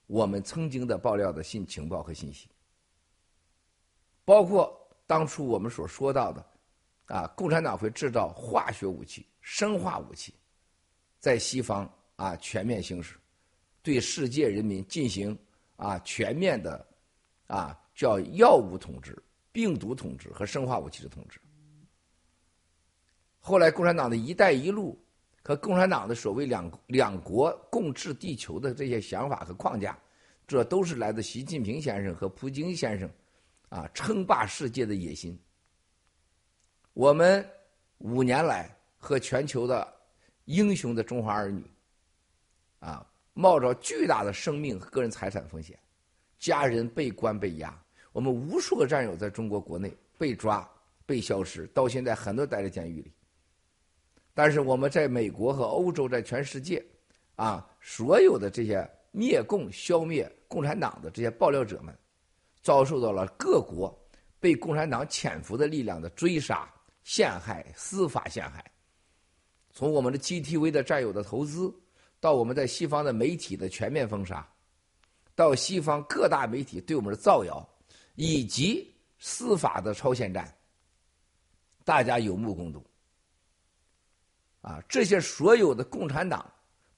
[0.06, 2.50] 我们曾经的爆料的信情报和信息，
[4.24, 4.74] 包括
[5.06, 6.46] 当初我们所说到的
[7.06, 10.34] 啊，共产党会制造化学武器、生化武器。
[11.18, 13.16] 在西方啊全面行使，
[13.82, 15.38] 对世界人民进行
[15.76, 16.86] 啊全面的
[17.46, 19.16] 啊叫药物统治、
[19.50, 21.40] 病毒统治和生化武器的统治。
[23.40, 24.98] 后来，共产党的一带一路
[25.42, 29.98] 和共产党的所谓两两国共治地球的这些想法和框架，
[30.46, 33.10] 这都是来自习近平先生和普京先生
[33.74, 35.36] 啊称霸世界的野心。
[36.92, 37.44] 我们
[37.98, 39.92] 五年来和全球的
[40.44, 41.68] 英雄的中华儿女
[42.78, 45.76] 啊，冒着巨大的生命和个人财产风险，
[46.38, 47.76] 家人被关被压，
[48.12, 50.70] 我们无数个战友在中国国内被抓、
[51.04, 53.12] 被消失，到现在很多待在监狱里。
[54.34, 56.84] 但是我们在美国和欧洲，在全世界，
[57.34, 61.92] 啊，所有的这些灭共、消灭共产党的这些爆料者们，
[62.64, 63.94] 遭受到了各国
[64.40, 66.66] 被共产党潜伏的力量的追杀、
[67.04, 68.64] 陷害、司法陷害。
[69.70, 71.72] 从我们的 GTV 的战友的投资，
[72.20, 74.48] 到我们在西方的媒体的全面封杀，
[75.34, 77.68] 到西方各大媒体对我们的造谣，
[78.14, 80.50] 以及司法的超限战，
[81.84, 82.82] 大家有目共睹。
[84.62, 86.50] 啊，这些所有的共产党，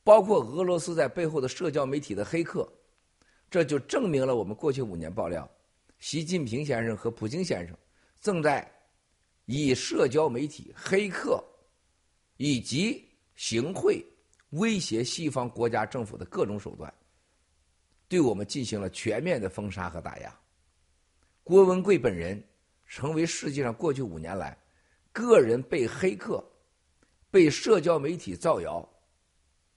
[0.05, 2.73] 包括俄罗斯在背后的社交媒体的黑客，
[3.51, 5.51] 这就证明了我们过去五年爆料，
[5.99, 7.77] 习近平先生和普京先生
[8.21, 8.71] 正在
[9.47, 11.45] 以社交媒体、黑客
[12.37, 14.05] 以及行贿
[14.51, 16.93] 威胁西方国家政府的各种手段，
[18.09, 20.41] 对我们进行了全面的封杀和打压。
[21.43, 22.43] 郭文贵本人
[22.87, 24.57] 成为世界上过去五年来
[25.13, 26.45] 个人被黑客。
[27.29, 28.89] 被社交媒体造谣，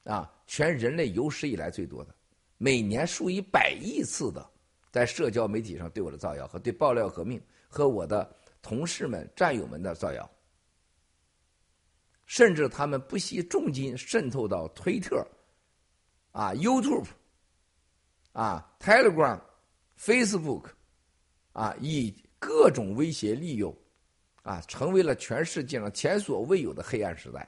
[0.03, 2.15] 啊，全人类有史以来最多的，
[2.57, 4.49] 每年数以百亿次的
[4.91, 8.29] 在社交媒体上对我的造谣和对爆料革命和我的
[8.61, 10.29] 同事们、战友们的造谣，
[12.25, 15.25] 甚至他们不惜重金渗透到推特、
[16.31, 17.07] 啊 YouTube、
[18.31, 19.39] 啊 Telegram、
[19.99, 20.65] Facebook，
[21.53, 23.75] 啊，以各种威胁利诱。
[24.41, 27.47] 啊，成为了全世界上前所未有的黑暗时代。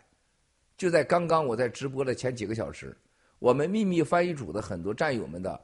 [0.78, 2.96] 就在刚刚，我在直播的前几个小时，
[3.40, 5.60] 我们秘密翻译组的很多战友们的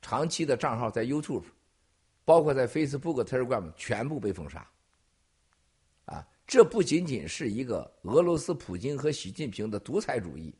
[0.00, 1.44] 长期的账号在 YouTube，
[2.24, 4.66] 包括在 Facebook、Telegram 全部被封杀。
[6.04, 10.54] 啊，这不仅仅是一个俄罗斯普京和习近平的独裁主义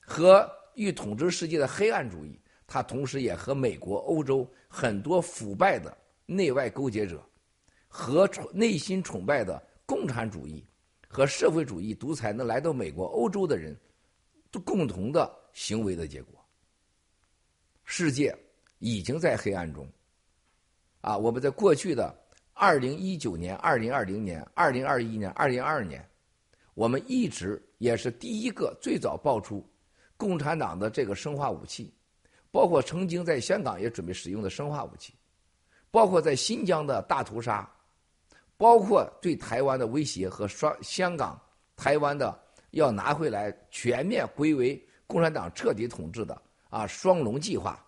[0.00, 5.96] 和欲统治世界的黑暗主义，它同时也和美国、欧洲很多腐败的
[6.26, 7.24] 内外勾结者。
[7.88, 10.62] 和内心崇拜的共产主义
[11.08, 13.74] 和社会主义独裁能来到美国、欧洲的人，
[14.50, 16.44] 都共同的行为的结果。
[17.84, 18.36] 世界
[18.78, 19.86] 已经在黑暗中。
[21.00, 22.14] 啊，我们在过去的
[22.52, 26.08] 二零一九年、二零二零年、二零二一年、二零二二年，
[26.74, 29.64] 我们一直也是第一个最早爆出
[30.16, 31.94] 共产党的这个生化武器，
[32.50, 35.14] 包括曾经在香港也准备使用的生化武器，
[35.90, 37.68] 包括在新疆的大屠杀。
[38.58, 41.38] 包括对台湾的威胁和双香港、
[41.76, 47.78] 台湾的要拿回来全面归为共产党彻底统治的啊“双龙计划”。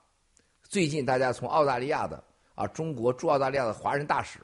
[0.69, 2.23] 最近大家从澳大利亚的
[2.55, 4.39] 啊中国驻澳大利亚的华人大使，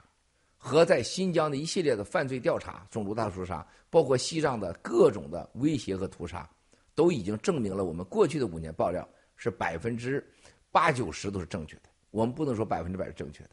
[0.56, 6.48] 和在新疆的一系列的犯罪调查、种族大屠杀，包括西藏的各种的威胁和屠杀，
[6.94, 9.06] 都已经证明了我们过去的五年爆料
[9.36, 10.26] 是百分之
[10.72, 11.82] 八九十都是正确的。
[12.10, 13.50] 我们不能说百分之百是正确的。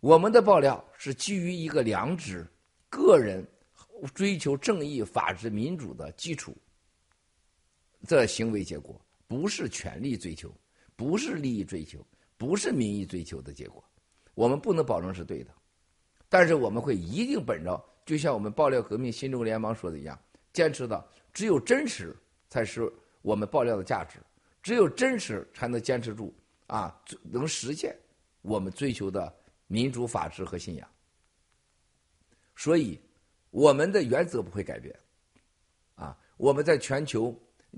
[0.00, 2.44] 我们的爆料是基于一个良知、
[2.88, 3.46] 个人
[4.12, 6.56] 追求正义、法治、民主的基础
[8.08, 10.50] 的行为结果，不是权力追求，
[11.00, 13.82] 不是利益追求，不是民意追求的结果。
[14.34, 15.50] 我们不能保证是对的，
[16.28, 20.20] 但是我们会一定本着，就像我们爆料革命新中国联邦说的一样，
[20.52, 22.14] 坚持到只有真实
[22.50, 22.92] 才是
[23.22, 24.18] 我们爆料的价值，
[24.62, 26.34] 只有真实才能坚持住
[26.66, 27.96] 啊，能实现
[28.42, 29.34] 我们追求的。
[29.72, 30.90] 民主、法治和信仰，
[32.56, 33.00] 所以
[33.52, 34.92] 我们的原则不会改变。
[35.94, 37.32] 啊，我们在全球、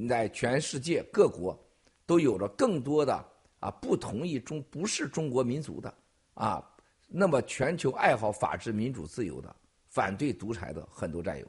[0.09, 1.55] 在全世界各国
[2.07, 3.14] 都有了更多的
[3.61, 5.94] 啊不同意中不是中国民族的
[6.34, 6.62] 啊，
[7.09, 9.55] 那么全球爱好法治、民主、自由的、
[9.88, 11.46] 反对独裁的很多战友。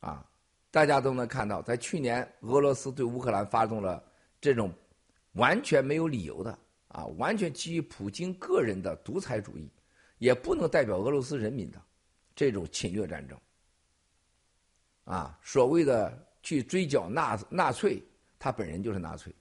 [0.00, 0.24] 啊，
[0.70, 4.02] 大家都能看到，在去年俄罗斯对乌克兰发动了
[4.40, 4.72] 这种
[5.32, 6.58] 完全没有理由的。
[6.88, 9.70] 啊，完全基于普京个人的独裁主义，
[10.16, 11.82] 也不能代表俄罗斯人民的
[12.34, 13.38] 这种侵略战争。
[15.04, 18.02] 啊，所谓的去追剿纳纳粹，
[18.38, 19.34] 他本人就是纳粹。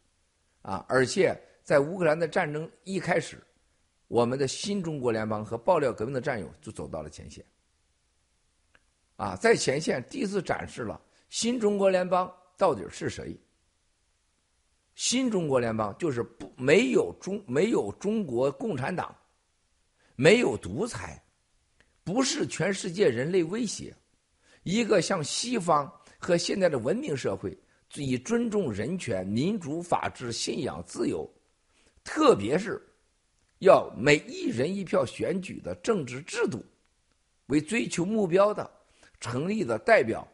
[0.62, 3.42] 啊，而且在乌克兰的战争一开始，
[4.08, 7.46] 我们的新中国联邦和爆料革命的战友就走到了前线。
[9.16, 13.40] 啊，在前线第一次展示了新中国联邦到底是谁。
[14.96, 19.14] 新中国联邦就是不没有中没有中国共产党，
[20.16, 21.22] 没有独裁，
[22.04, 23.94] 不是全世界人类威胁，
[24.64, 27.58] 一个像西方和现在的文明社会，
[28.04, 31.30] 以尊重人权、民主、法治、信仰、自由，
[32.04, 32.82] 特别是
[33.60, 36.64] 要每一人一票选举的政治制度
[37.48, 38.70] 为追求目标的
[39.20, 40.28] 成立的代表，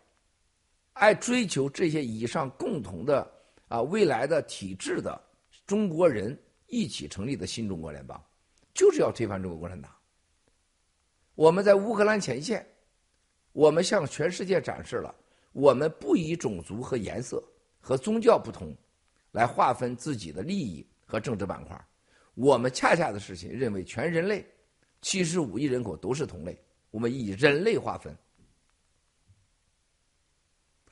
[0.93, 3.31] 爱追求这些以上共同的。
[3.71, 5.17] 啊，未来的体制的
[5.65, 6.37] 中国人
[6.67, 8.21] 一起成立的新中国联邦，
[8.73, 9.89] 就是要推翻中国共产党。
[11.35, 12.67] 我们在乌克兰前线，
[13.53, 15.15] 我们向全世界展示了
[15.53, 17.41] 我们不以种族和颜色
[17.81, 18.73] 和宗教不同
[19.31, 21.87] 来划分自己的利益和政治板块。
[22.35, 24.45] 我们恰恰的事情认为全人类
[25.01, 26.57] 七十五亿人口都是同类，
[26.91, 28.15] 我们以人类划分。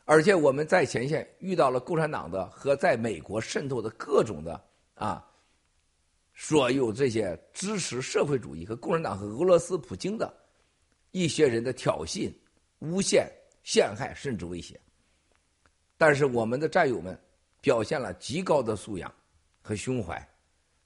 [0.04, 4.60] 而且我们在前线遇到了共产党的和在美国渗透的各种的
[4.96, 5.24] 啊，
[6.34, 10.34] 所有这些支持社会主义和共产党和俄罗斯普京的
[11.12, 12.34] 一些人的挑衅、
[12.80, 13.32] 诬陷、
[13.64, 14.82] 陷害甚至威胁。
[16.00, 17.16] 但是我们的战友们
[17.62, 19.14] 表现了极高的素养
[19.62, 20.28] 和胸怀，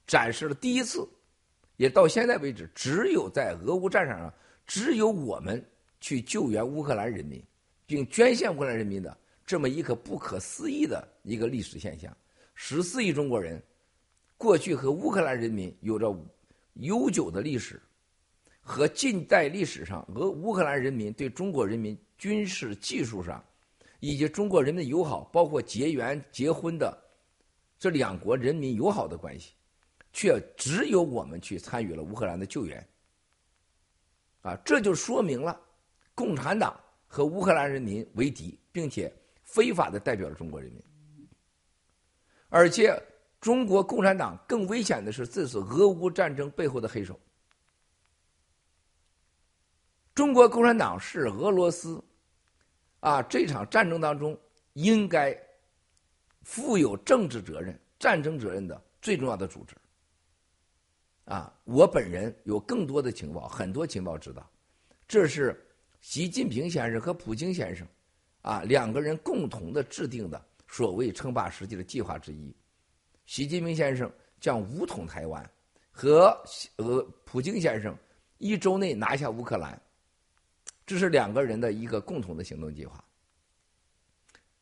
[0.06, 1.08] 展示了第一次，
[1.76, 4.30] 也到现在为止只有在俄乌战场上
[4.66, 5.64] 只有我们
[6.00, 7.42] 去救援乌克兰人民。
[7.86, 12.16] 并捐献乌克兰人民的这么一个不可思议的一个历史现象，
[12.54, 13.62] 十四亿中国人
[14.38, 16.10] 过去和乌克兰人民有着
[16.76, 17.78] 悠久的历史，
[18.62, 23.44] 和近代历史上俄乌克兰人民对中国人民军事技术上
[24.04, 26.96] 以及中国人民的友好，包括结缘结婚的
[27.78, 29.54] 这两国人民友好的关系，
[30.12, 32.86] 却只有我们去参与了乌克兰的救援，
[34.42, 35.58] 啊，这就说明了
[36.14, 36.78] 共产党。
[37.06, 40.82] 和乌克兰人民为敌，并且非法的代表了中国人民，
[42.48, 43.00] 而且
[43.40, 47.16] 中国共产党更危险的是，这是俄乌战争背后的黑手。
[50.12, 52.02] 中国共产党是俄罗斯
[53.04, 54.38] 啊这场战争当中
[54.72, 55.38] 应该
[56.42, 59.76] 负有政治责任、战争责任的最重要的组织。
[61.26, 64.50] 啊，我本人有更多的情报，很多情报知道，
[65.06, 65.60] 这是。
[66.00, 67.88] 习近平先生和普京先生，
[68.42, 72.54] 啊，两个人共同的制定的所谓称霸世界的计划之一。
[73.24, 75.50] 习近平先生将武统台湾，
[75.90, 76.38] 和
[76.76, 77.96] 呃普京先生
[78.36, 79.80] 一周内拿下乌克兰，
[80.86, 83.02] 这是两个人的一个共同的行动计划。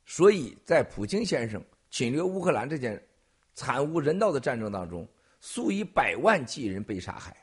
[0.05, 3.03] 所以在普京先生侵略乌克兰这件
[3.55, 5.09] 惨无人道的战争当中，
[5.41, 7.37] 数以百万计人被杀害，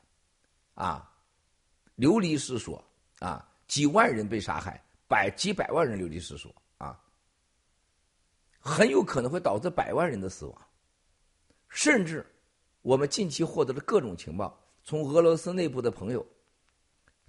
[0.73, 1.11] 啊，
[1.95, 2.83] 流离失所，
[3.19, 3.45] 啊。
[3.69, 6.99] 几万人被杀害，百几百万人流离失所啊，
[8.59, 10.67] 很有可能会导致百万人的死亡。
[11.67, 12.25] 甚至，
[12.81, 16.25] 我们近期获得的各种情报，从俄罗斯内部的朋友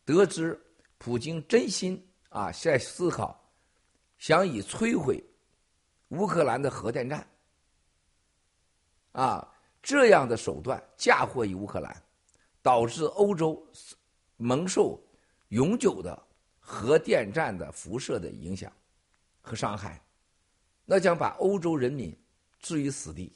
[0.03, 0.59] 得知，
[1.01, 3.43] 普京真心啊在思考，
[4.19, 5.21] 想以摧毁
[6.11, 7.27] 乌克兰的核电站
[9.13, 12.03] 啊这样的手段嫁祸于乌克兰，
[12.63, 13.67] 导致欧洲
[14.37, 15.03] 蒙受
[15.49, 16.27] 永久的。
[16.73, 18.73] 核电站的辐射的影响
[19.41, 20.01] 和伤害，
[20.85, 22.17] 那将把欧洲人民
[22.61, 23.33] 置于死地。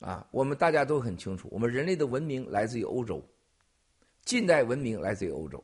[0.00, 3.24] 啊，我们大家都很清楚，我们人类的文明来自于欧洲，
[4.24, 5.62] 近代文明来自于欧洲。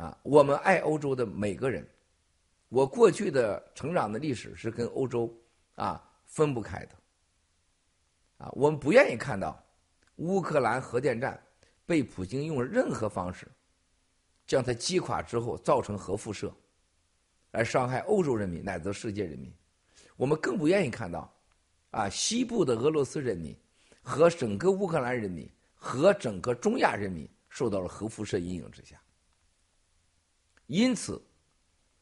[0.00, 1.86] 啊，我们爱欧洲的每个人，
[2.70, 5.30] 我过去的成长的历史是跟欧洲
[5.74, 6.94] 啊分不开的。
[8.38, 9.62] 啊，我们不愿意看到
[10.16, 11.38] 乌克兰核电站
[11.84, 13.46] 被普京用任何方式。
[14.46, 16.52] 将它击垮之后，造成核辐射，
[17.50, 19.52] 来伤害欧洲人民乃至世界人民。
[20.16, 21.30] 我们更不愿意看到，
[21.90, 23.54] 啊，西部的俄罗斯人民
[24.02, 28.98] 和整个乌克兰人民和整个中亚人民受到了核辐射阴影之下。
[30.70, 31.20] 因此，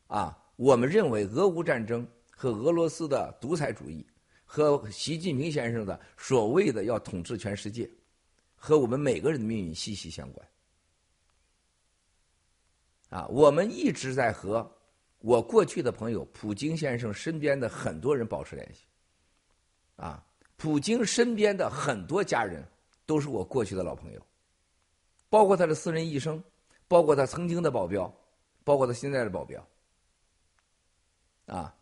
[0.08, 4.06] 啊，我们认为俄乌战争和俄罗斯的独裁主义
[4.44, 7.90] 和习近平先生的所谓的要统治全世界，
[8.54, 10.48] 和我们每个人的命运息息相关。
[13.08, 14.70] 啊，我们一直在和
[15.20, 18.82] 我过去的朋友普京先生身边的很多人保持联系。
[19.96, 20.22] 啊，
[20.58, 22.62] 普京身边的很多家人
[23.06, 24.20] 都是我过去的老朋友，
[25.30, 26.44] 包括他的私人医生，
[26.86, 28.14] 包括他曾经的保镖，
[28.68, 29.66] 包括他现在的保镖。
[31.46, 31.74] 啊，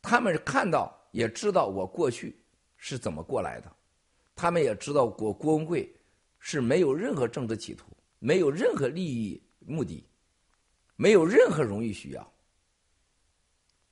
[0.00, 2.40] 他们看到也知道我过去
[2.76, 3.76] 是怎么过来的，
[4.36, 5.92] 他们也知道郭郭文贵
[6.38, 7.86] 是没有任何政治企图，
[8.20, 10.06] 没有任何利益目的。
[10.94, 12.32] 没有任何荣誉需要，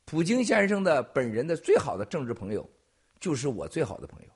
[0.05, 2.69] 普京先生的本人的最好的政治朋友，
[3.19, 4.29] 就是我最好的朋友。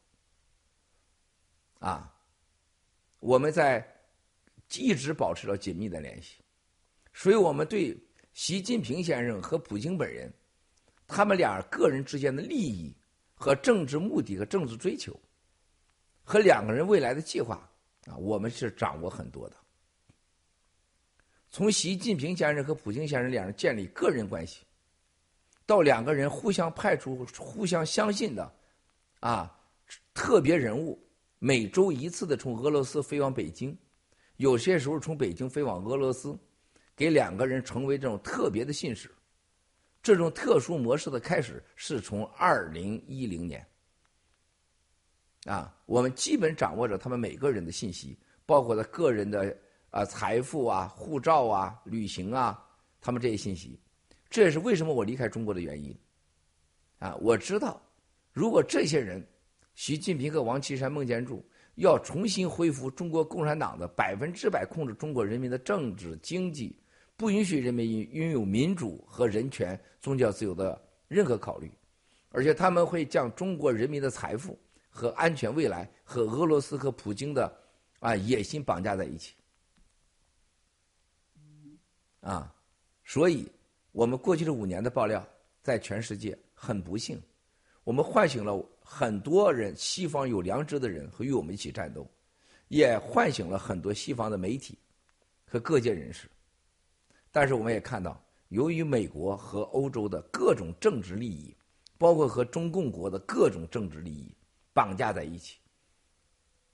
[1.80, 2.10] 啊，
[3.20, 3.86] 我们在
[4.70, 6.41] 一直保持着紧密的联系，
[7.12, 7.96] 所以我们对
[8.32, 10.32] 习近平先生和普京本人，
[11.06, 12.94] 他们俩个人之间的利益
[13.34, 15.18] 和政治目的和政治追求，
[16.24, 17.68] 和两个人未来的计划
[18.06, 19.56] 啊，我们是掌握很多的。
[21.50, 24.60] 从习近平先生和普京先生两人建立个人关系。
[25.64, 28.52] 到两个人互相派出、互相相信的，
[29.20, 29.56] 啊，
[30.12, 31.00] 特别人物，
[31.38, 33.74] 每周一次的从俄罗斯飞往北京，
[34.38, 36.36] 有些时候从北京飞往俄罗斯，
[36.96, 39.10] 给两个人成为这种特别的信使。
[40.02, 43.64] 这种特殊模式的开始是从二零一零年，
[45.44, 49.56] 啊，我们基本掌握着他们每个人的信息，包括他个人的
[49.90, 52.60] 啊财富啊、护照啊、旅行啊，
[53.00, 53.78] 他们这些信息。
[54.28, 55.96] 这也是为什么我离开中国的原因，
[56.98, 57.80] 啊，我知道，
[58.32, 59.24] 如果这些人，
[59.76, 66.81] 习近平和王岐山、孟建柱要重新恢复中国共产党的百分之百控制中国人民的政治经济，
[67.22, 71.70] 不允许人民拥有民主和人权、宗教自由的任何考虑，
[72.30, 74.58] 而且他们会将中国人民的财富
[74.90, 77.56] 和安全未来和俄罗斯和普京的
[78.00, 79.36] 啊野心绑架在一起，
[82.22, 82.52] 啊，
[83.04, 83.48] 所以。
[83.92, 85.24] 我们过去的五年的爆料，
[85.62, 87.22] 在全世界很不幸，
[87.84, 92.10] 我们唤醒了很多人，西方有良知的人和与我们一起战斗，
[92.66, 94.76] 也唤醒了很多西方的媒体
[95.44, 96.26] 和各界人士。
[97.32, 101.56] 但是我们也看到，由于美国和欧洲的各种政治利益，
[101.96, 104.30] 包括和中共国的各种政治利益
[104.74, 105.58] 绑架在一起，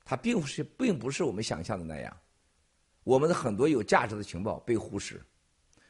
[0.04, 2.14] 它并不是并不是我们想象的那样，
[3.04, 5.24] 我们的很多有价值的情报被忽视。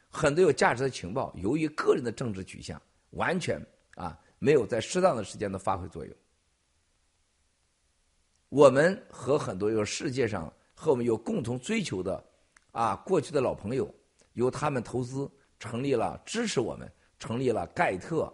[0.07, 3.59] 很多有价值的情报，由于个人的政治取向，完全
[3.95, 6.15] 啊没有在适当的时间的发挥作用。
[8.49, 12.23] 我们和很多有世界上和我们有共同追求的
[12.71, 13.87] 啊过去的老朋友，
[14.33, 18.33] 由他们投资成立了支持我们，成立了盖特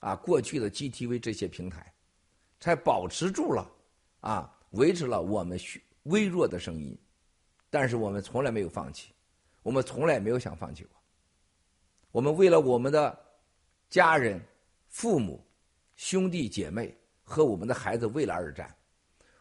[0.00, 1.92] 啊过去的 GTV 这些平台，
[2.60, 3.70] 才保持住了
[4.20, 5.58] 啊维持了我们
[6.04, 6.98] 微弱的声音，
[7.70, 9.12] 但是我们从来没有放弃，
[9.62, 10.96] 我们从来没有想放弃过。
[12.10, 13.18] 我们为了我们的
[13.90, 14.40] 家人、
[14.88, 15.46] 父母、
[15.94, 18.74] 兄弟姐妹和我们的孩子未来而战，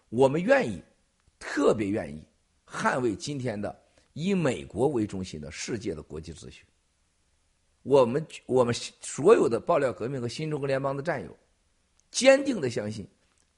[0.09, 0.83] 我们愿意，
[1.39, 2.23] 特别愿意
[2.65, 3.83] 捍卫今天的
[4.17, 6.65] 以美国为中心的世界的国际秩序。
[7.83, 11.37] 我们我们所有的爆料革命和新中国联邦的战友，
[12.09, 13.07] 坚定的相信，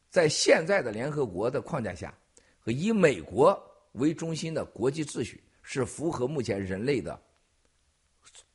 [0.10, 2.14] 在现在的联合国的框架下，
[2.60, 3.58] 和以美国
[3.94, 7.18] 为中心的国际秩序是符合目前人类的。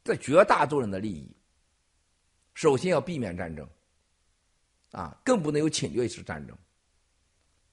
[0.05, 1.35] 在绝大多数人的利益，
[2.53, 3.67] 首先要避免战争，
[4.91, 6.55] 啊，更不能有侵略式战争，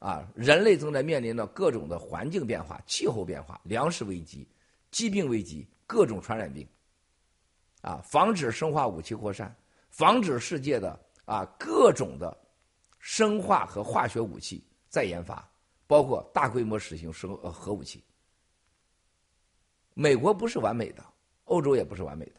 [0.01, 4.47] 啊，人类正在面临着各种的环境变化、气候变化、粮食危机、
[4.89, 6.67] 疾病危机、各种传染病，
[7.81, 9.55] 啊，防止生化武器扩散，
[9.91, 12.35] 防止世界的啊各种的
[12.97, 15.47] 生化和化学武器再研发，
[15.85, 18.03] 包括大规模实行生呃核武器。
[19.93, 21.05] 美国不是完美的。
[21.45, 22.35] 欧洲也不是完美的，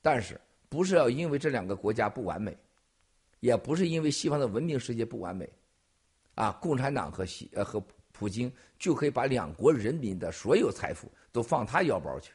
[0.00, 0.40] 但是
[0.70, 2.56] 不是要因为这两个国家不完美，
[3.40, 5.46] 也不是因为西方的文明世界不完美，
[6.34, 12.32] 啊，共产党和西呃和普京就可以把两国人民的所有财富都放他腰包去，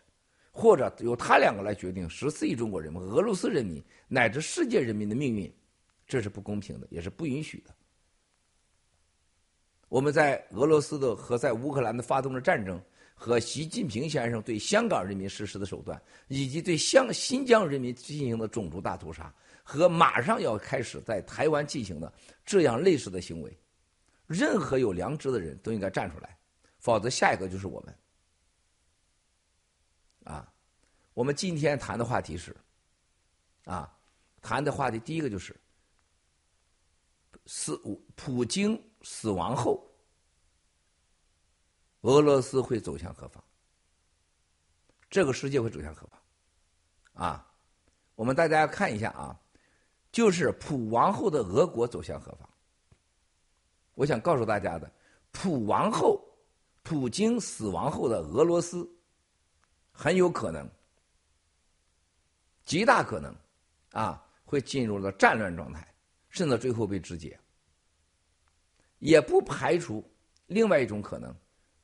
[0.52, 5.54] 或者由他两个来决定十四亿中国人民、俄罗斯人民乃至世界人民的命运，
[6.08, 7.74] 这是不公平的，也是不允许的。
[9.88, 12.82] 我们在俄罗斯的和在乌克兰的发动的战争。
[13.22, 19.30] 和习近平先生对香港人民实施的手段，以及对香新疆人民进行的种族大屠杀，
[19.62, 22.14] 和马上要开始在台湾进行的
[22.45, 23.60] 这样类似的行为，
[24.30, 26.38] 任何有良知的人都应该站出来，
[26.78, 28.00] 否则下一个就是我们。
[30.26, 30.54] 啊，
[31.16, 32.56] 我们今天谈的话题是，
[33.66, 33.92] 啊，
[34.40, 35.60] 谈的话题第一个就是，
[37.48, 37.76] 死
[38.16, 39.84] 普京死亡后。
[42.02, 43.44] 俄罗斯会走向何方？
[45.10, 46.22] 这个世界会走向何方？
[47.26, 47.52] 啊，
[48.14, 49.38] 我们大家看一下啊，
[50.12, 52.49] 就是普王后的俄国走向何方？
[54.00, 54.89] 我想告诉大家的，
[55.30, 56.26] 普王后、
[56.84, 58.89] 普京死亡后的俄罗斯，
[59.91, 60.66] 很有可能，
[62.64, 63.36] 极大可能，
[63.91, 65.86] 啊，会进入了战乱状态，
[66.30, 67.38] 甚至最后被肢解。
[69.00, 70.10] 也不排除
[70.47, 71.36] 另外一种可能。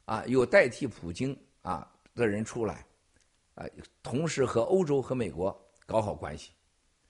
[0.06, 2.86] 啊，有代替普京啊的人出来，
[3.56, 3.66] 啊，
[4.02, 5.54] 同时和欧洲和美国
[5.86, 6.54] 搞好关系，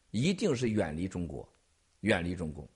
[0.09, 1.47] 一定是远离中国，
[1.99, 2.67] 远离中共。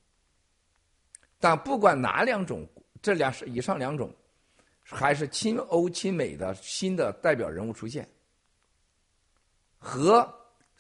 [1.39, 2.67] 但不管哪两种，
[3.01, 4.13] 这两是以上两种，
[4.83, 8.05] 还是亲欧亲美的新的代表人物出现，
[9.77, 10.27] 和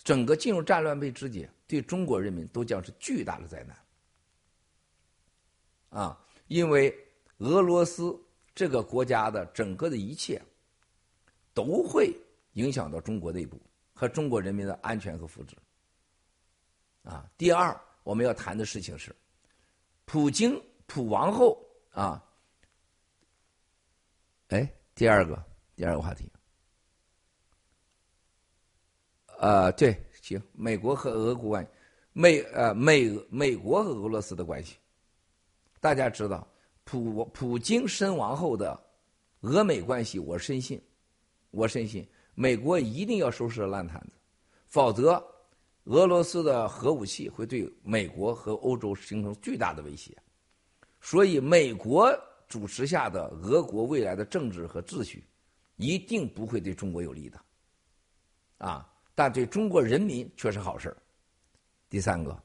[0.03, 3.77] 整个进入战乱被肢解，对中国人民都将是巨大的灾难。
[6.01, 6.93] 啊，因为
[7.37, 8.19] 俄罗斯
[8.53, 10.41] 这个国家的整个的一切，
[11.53, 12.13] 都会
[12.53, 13.57] 影响到中国内部
[13.93, 15.53] 和中国人民的安全和福祉。
[17.09, 19.15] 啊，第二我们要谈的事情是。
[20.11, 22.25] 普京，普王后啊，
[24.47, 25.45] 哎，第二个，
[25.75, 26.27] 第二个话题，
[29.37, 31.67] 呃，对，行，美国和俄国关，
[32.11, 34.77] 美呃美美国和俄罗斯的关系，
[35.79, 36.47] 大家知道，
[36.85, 38.83] 普普京身亡后的
[39.41, 40.81] 俄美关系，我深信，
[41.51, 42.03] 我深信，
[42.33, 44.13] 美国一定要收拾烂摊子，
[44.65, 45.23] 否则。
[45.89, 50.15] 俄罗斯的核武器会对美国和欧洲形成巨大的威胁，
[51.01, 52.15] 所以美国
[52.47, 55.23] 主持下的俄国未来的政治和秩序，
[55.77, 57.41] 一定不会对中国有利的，
[58.59, 60.95] 啊，但对中国人民却是好事
[61.89, 62.43] 第三个，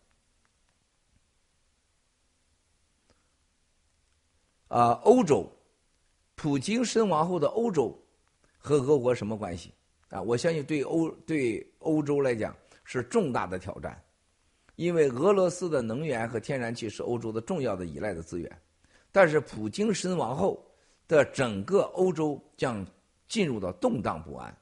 [4.68, 5.46] 啊，欧洲，
[6.34, 7.94] 普京身亡后的欧洲
[8.56, 9.70] 和俄国什么关系？
[10.08, 12.56] 啊，我相信对欧对欧洲来讲。
[12.84, 14.00] 是重大的挑战，
[14.76, 18.62] 因为俄罗斯的能源和天然气是欧洲的重要的依赖的资源，
[19.10, 20.64] 但是普京身亡后
[21.08, 22.86] 的整个欧洲将
[23.26, 24.56] 进入到动荡不安，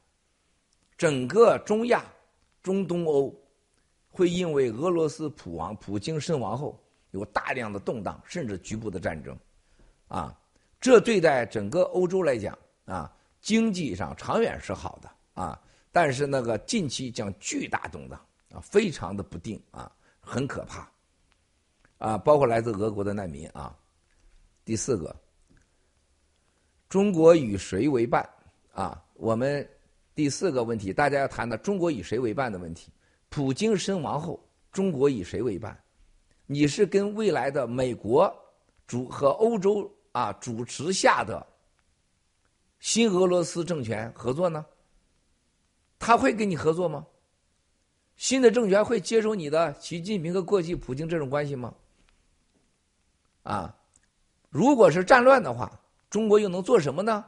[0.97, 2.05] 整个中亚、
[2.62, 3.35] 中东欧
[4.09, 9.37] 会因为俄罗斯普王普京身亡后有大量的动荡，甚至局部的战争，
[10.07, 10.39] 啊，
[10.81, 15.11] 这对待整个欧洲来讲啊，经济上长远是好的
[15.43, 15.61] 啊。
[15.93, 18.18] 但是那个近期将巨大动荡
[18.51, 20.90] 啊，非常的不定啊，很可怕
[21.99, 23.76] 啊，包括来自俄国的难民啊。
[24.64, 25.14] 第四个，
[26.88, 28.26] 中国与谁为伴
[28.72, 29.05] 啊？
[29.14, 29.68] 我们
[30.14, 32.90] 第四个问题，大家要谈的中国与谁为伴的问题。
[33.28, 35.78] 普京身亡后，中国与谁为伴？
[36.47, 38.34] 你是跟未来的美国
[38.86, 41.47] 主和欧洲啊主持下的
[42.80, 44.64] 新俄罗斯政权合作呢？
[46.05, 47.07] 他会跟你合作吗？
[48.16, 51.72] 新的政权会接受你的习近平和过去普京这种关系吗？
[53.44, 53.72] 啊，
[54.50, 55.80] 如果是战乱的话，
[56.11, 57.24] 中国又能做什么呢？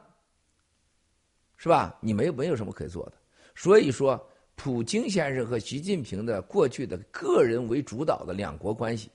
[1.56, 1.96] 是吧？
[2.00, 3.12] 你没有没有什么可以做的。
[3.54, 4.20] 所以说，
[4.56, 9.08] 普京先生和习近平的过去的个人为主导的两国关系，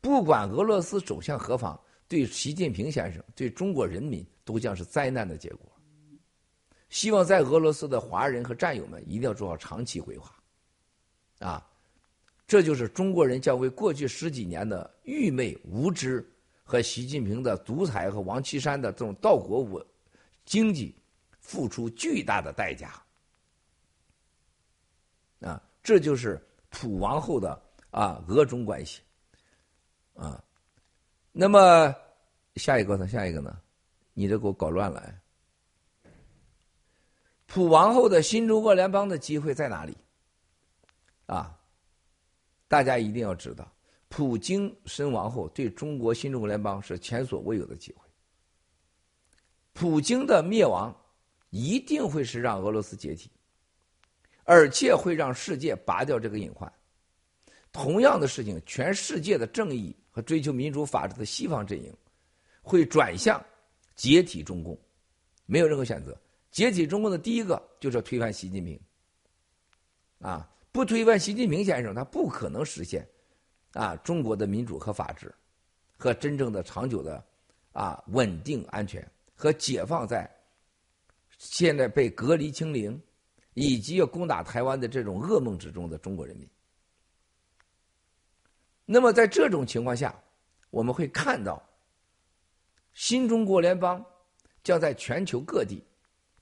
[0.00, 1.78] 不管俄罗斯走向何方，
[2.08, 5.70] 对习近平先生、对中国人民都将是灾难的结果。
[6.88, 10.34] 希望在俄罗斯的华人和战友们一定要做好长期规划，
[11.38, 11.66] 啊，
[12.46, 16.26] 这就是中国人将为过去十几年的愚昧无知
[16.64, 19.86] 和习近平的独裁和王岐山的这种盗国我
[20.46, 20.94] 经济
[21.40, 23.02] 付出巨大的代价，
[25.40, 27.60] 啊，这就是普王后的
[27.90, 29.02] 啊俄中关系，
[30.14, 30.42] 啊，
[31.32, 31.94] 那么
[32.56, 33.06] 下一个呢？
[33.06, 33.58] 下一个呢？
[34.14, 35.17] 你这给我搞乱了。
[37.48, 39.96] 普王后的新中国联邦的机会在哪里？
[41.24, 41.58] 啊，
[42.68, 43.72] 大家一定要知道，
[44.08, 48.06] 普京身亡后，对中国新中国联邦是前所未有的机会。
[49.72, 50.94] 普京的灭亡
[51.48, 53.30] 一定会是让俄罗斯解体，
[54.44, 56.70] 而且会让世界拔掉这个隐患。
[57.72, 61.90] 同样的事情，全世界的正义和追求民主法治的西方阵营
[62.60, 63.42] 会转向
[63.94, 64.78] 解体中共，
[65.46, 66.14] 没有任何选择。
[66.50, 68.80] 解体中共的第一个就是要推翻习近平，
[70.20, 73.06] 啊，不推翻习近平先生，他不可能实现
[73.72, 75.32] 啊中国的民主和法治，
[75.96, 77.22] 和真正的长久的
[77.72, 80.28] 啊稳定安全和解放在
[81.36, 83.00] 现在被隔离清零
[83.54, 86.48] 以及要攻打台湾的这种噩梦之中的中国人民。
[88.86, 90.18] 那么在这种情况下，
[90.70, 91.62] 我们会看到
[92.94, 94.04] 新中国联邦
[94.64, 95.84] 将在全球各地。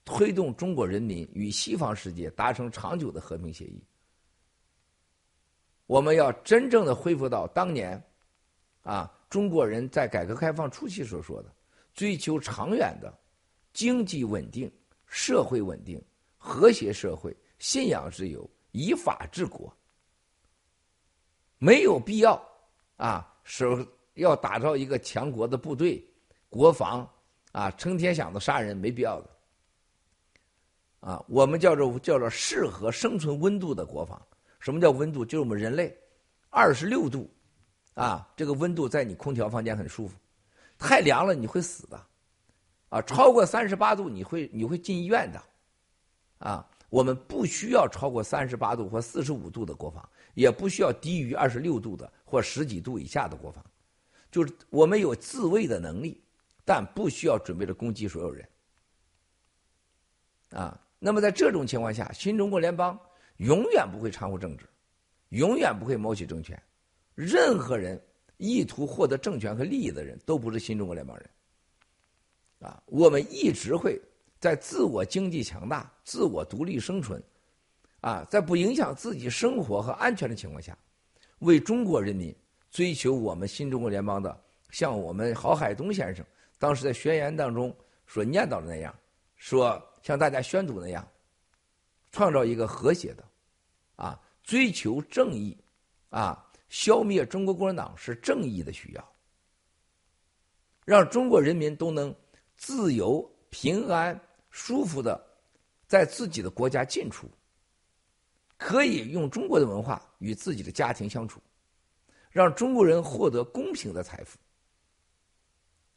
[0.07, 3.85] 推动中国人民与西方世界达成长久的和平协议。
[5.87, 8.03] 我们要真正的恢复到当年，
[8.83, 11.53] 啊，中国人在改革开放初期所说的
[11.93, 13.13] 追求长远的
[13.73, 14.73] 经济稳定、
[15.07, 16.01] 社会稳定、
[16.39, 19.77] 和谐社会、信仰自由、以法治国。
[21.59, 22.41] 没有必要
[22.97, 23.85] 啊，首
[24.15, 26.01] 要打造一个强国的部队、
[26.49, 27.09] 国防
[27.51, 29.36] 啊，成天想着杀人，没必要的。
[31.01, 34.21] 啊，我们叫做叫做适合生存温度的国防，
[34.59, 35.25] 什么叫温度？
[35.25, 35.97] 就是我们人类
[36.51, 37.31] 二十六度
[37.95, 40.17] 啊，这个温度在你空调房间很舒服，
[40.79, 42.07] 太凉了你会死的
[42.89, 43.01] 啊！
[43.03, 45.43] 超过三十八度你会你会进医院的
[46.39, 46.69] 啊！
[46.89, 53.65] 我们不需要超过三十八度或四十五度的国防，也不需要低于二十六度的或十几度以下的国防，
[54.31, 56.23] 就是我们有自卫的能力，
[56.65, 58.49] 但不需要准备着攻击所有人
[60.51, 60.81] 啊。
[61.07, 62.99] 那么在这种情况下，新中国联邦
[63.37, 64.67] 永远不会掺和政治，
[65.29, 66.61] 永远不会谋取政权。
[67.15, 68.01] 任何人
[68.39, 71.31] 意图获得政权和利益的人都不是新中国联邦人
[72.59, 72.83] 啊。
[72.87, 74.01] 我们一直会。
[74.39, 77.21] 在自我经济强大、自我独立生存，
[78.03, 80.77] 啊，在不影响自己生活和安全的情况下，
[81.39, 82.37] 为中国人民
[82.71, 84.39] 追求我们新中国联邦的，
[84.71, 86.25] 像我们郝海东先生
[86.59, 87.75] 当时在宣言当中
[88.07, 88.95] 所念叨的那样，
[89.37, 91.05] 说向大家宣读那样，
[92.13, 93.25] 创造一个和谐的，
[93.97, 95.59] 啊，追求正义，
[96.11, 99.13] 啊，消灭中国共产党是正义的需要，
[100.85, 102.15] 让中国人民都能
[102.55, 104.17] 自由平安。
[104.51, 105.21] 舒服的，
[105.89, 107.29] 在自己的国家进出，
[108.57, 111.43] 可以用中国的文化与自己的家庭相处，
[112.31, 114.39] 让中国人获得公平的财富，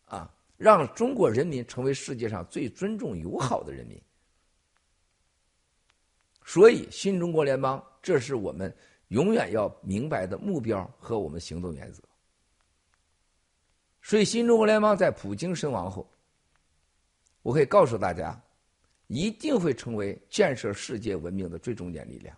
[0.05, 3.99] 啊，让中国人民成为世界上最尊重友好的人民。
[6.45, 8.72] 所以，新中国联邦，这是我们
[9.07, 12.03] 永远要明白的目标和我们行动原则。
[14.01, 16.07] 所以，新中国联邦在普京身亡后，
[17.41, 18.39] 我可以告诉大家。
[19.12, 22.38] 一定会成为建设世界文明的最重点力量。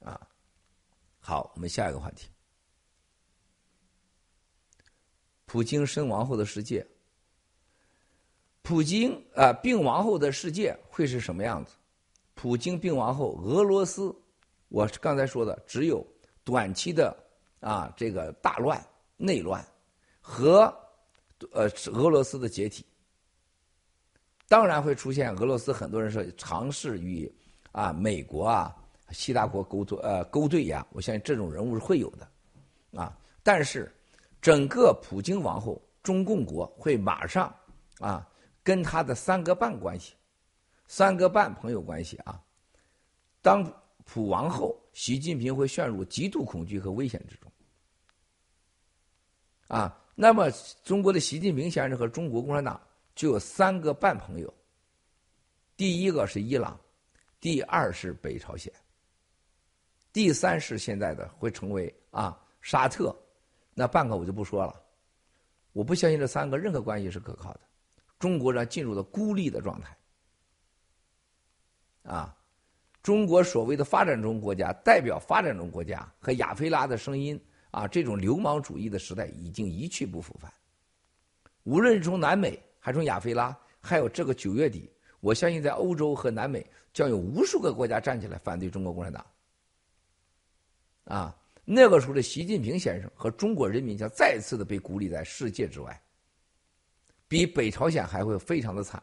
[0.00, 0.28] 啊，
[1.18, 2.28] 好，我们下一个话题：
[5.48, 6.86] 普京身亡后的世界。
[8.60, 11.74] 普京啊病亡后的世界会是什么样子？
[12.34, 14.14] 普京病亡后，俄罗斯，
[14.68, 16.06] 我刚才说的只有
[16.44, 17.16] 短期的
[17.60, 18.78] 啊这个大乱、
[19.16, 19.66] 内乱
[20.20, 20.72] 和
[21.50, 22.84] 呃俄罗斯的解体。
[24.48, 27.30] 当然会出现俄罗斯很多人说尝试与
[27.72, 28.76] 啊美国啊
[29.12, 32.28] 西大国勾作呃勾兑呀，我相信这种人物是会有的，
[33.00, 33.90] 啊，但是
[34.40, 37.54] 整个普京王后中共国会马上
[37.98, 38.28] 啊
[38.62, 40.14] 跟他的三个半关系，
[40.86, 42.42] 三个半朋友关系啊，
[43.42, 43.64] 当
[44.04, 47.52] 普王后，习近平会陷入极度恐惧和危险之中，
[49.68, 50.50] 啊，那么
[50.82, 52.80] 中国的习近平先生和中国共产党。
[53.14, 54.54] 就有三个半朋友，
[55.76, 56.78] 第一个是伊朗，
[57.40, 58.72] 第二是北朝鲜，
[60.12, 63.12] 第三是现在的会成为啊沙特，
[63.78, 64.82] 那半个我就不说了，
[65.72, 67.60] 我不相信这三个任何关系是可靠的，
[68.18, 69.96] 中国人进入了孤立的状态，
[72.02, 72.36] 啊，
[73.02, 80.52] 中国所谓的发展中国家代表发展中国家和亚非拉的声音啊，这种流氓主义的时代已经一去不复返，
[81.62, 82.60] 无论是从南美。
[82.80, 89.26] 还是从亚非拉，还有这个九月底，我相信在欧洲和南美将有无数个国家站起来反对中国共产党。
[91.04, 91.36] 啊，
[91.70, 96.02] 那个时候的习近平先生和中国人民将再次的被孤立在世界之外，
[97.28, 99.02] 比北朝鲜还会非常的惨。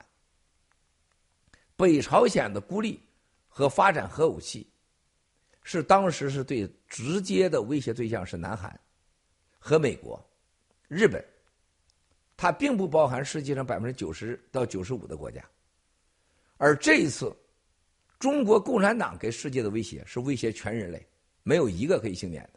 [1.75, 2.99] 北朝鲜的孤立
[3.47, 4.67] 和发展核武器，
[5.61, 8.79] 是当时是对直接的威胁对象是南韩
[9.59, 10.19] 和美国、
[10.87, 11.23] 日本。
[12.35, 15.47] 它并不包含世界上百分之九十到九十五的国家，
[16.57, 17.31] 而这一次，
[18.17, 21.07] 中国共产党给世界的威胁是威胁全人类，
[21.43, 22.54] 没有一个可以幸免的。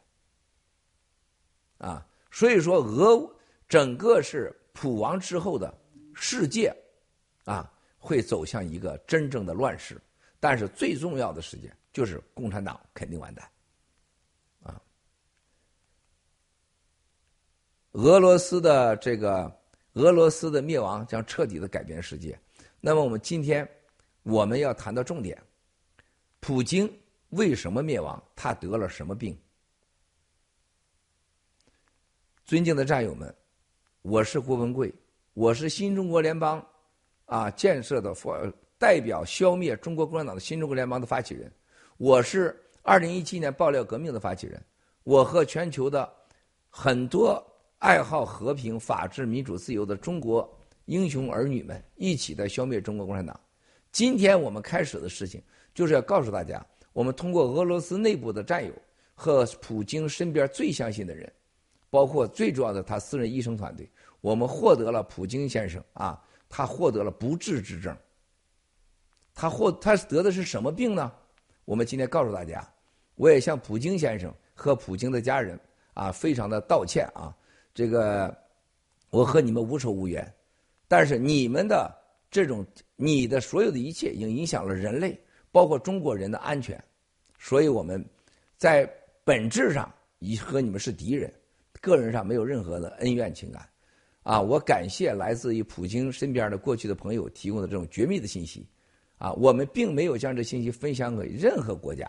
[1.79, 3.29] 啊，所以说俄
[3.69, 5.73] 整个是普王之后的
[6.15, 6.75] 世界，
[7.45, 10.01] 啊，会走向一个真正的乱世。
[10.39, 13.49] 但是最重要的事件就是共产党肯定完蛋，
[14.63, 14.81] 啊，
[17.93, 19.53] 俄罗斯的这个。
[19.95, 22.39] 俄罗斯的灭亡将彻底的改变世界。
[22.81, 23.69] 那么，我们今天
[24.23, 25.37] 我们要谈到重点：
[26.39, 26.89] 普京
[27.31, 28.23] 为什么灭亡？
[28.37, 29.37] 他得了什么病？
[32.49, 33.33] 尊敬的战友们，
[34.01, 34.91] 我是郭文贵，
[35.35, 36.67] 我是新中国联邦
[37.27, 38.15] 啊建设的
[38.79, 41.53] 代表，消灭中国共产党的新中国联邦的发起人。
[41.99, 44.59] 我是二零一七年爆料革命的发起人。
[45.05, 46.11] 我和全球的
[46.71, 47.45] 很多。
[47.81, 50.51] 爱好和平、法治、民主、自由的中国
[50.87, 53.39] 英雄儿女们，一起在消灭中国共产党。
[53.93, 55.43] 今天我们开始的事情，
[55.75, 58.73] 就是要告诉大家，我们通过俄罗斯内部的战友
[59.15, 61.31] 和普京身边最相信的人，
[61.91, 63.89] 包括最重要的他私人医生团队，
[64.21, 67.97] 我们获得了普京先生啊，他获得了不治之症。
[69.35, 71.13] 他获他得的是什么病呢？
[71.65, 72.69] 我们今天告诉大家，
[73.15, 75.59] 我也向普京先生和普京的家人
[75.95, 77.35] 啊，非常的道歉啊。
[77.73, 78.37] 这个
[79.11, 80.35] 我和你们无仇无怨，
[80.89, 81.95] 但是你们的
[82.31, 82.67] 这种
[82.97, 85.19] 你的所有的一切，已经影响了人类，
[85.53, 86.83] 包括中国人的安全，
[87.39, 88.05] 所以我们
[88.57, 88.91] 在
[89.23, 91.33] 本质上已和你们是敌人，
[91.81, 93.69] 个人上没有任何的恩怨情感。
[94.23, 98.69] 啊，我感谢来自于普京身边的过去的朋友提供的这种绝密的信息。
[99.17, 102.07] 啊，我们并没有将这信息分享给任何国家，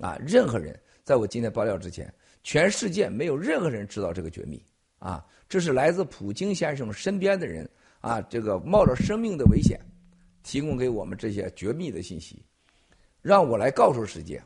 [0.00, 0.78] 啊，任何人。
[1.02, 4.62] 在我今天爆料之前，全世界没有任何人知道这个绝密。
[4.98, 7.68] 啊，这是来自普京先生身边的人
[8.00, 9.80] 啊，这个冒着生命的危险，
[10.42, 12.42] 提供给我们这些绝密的信息，
[13.22, 14.40] 让我来告诉世界。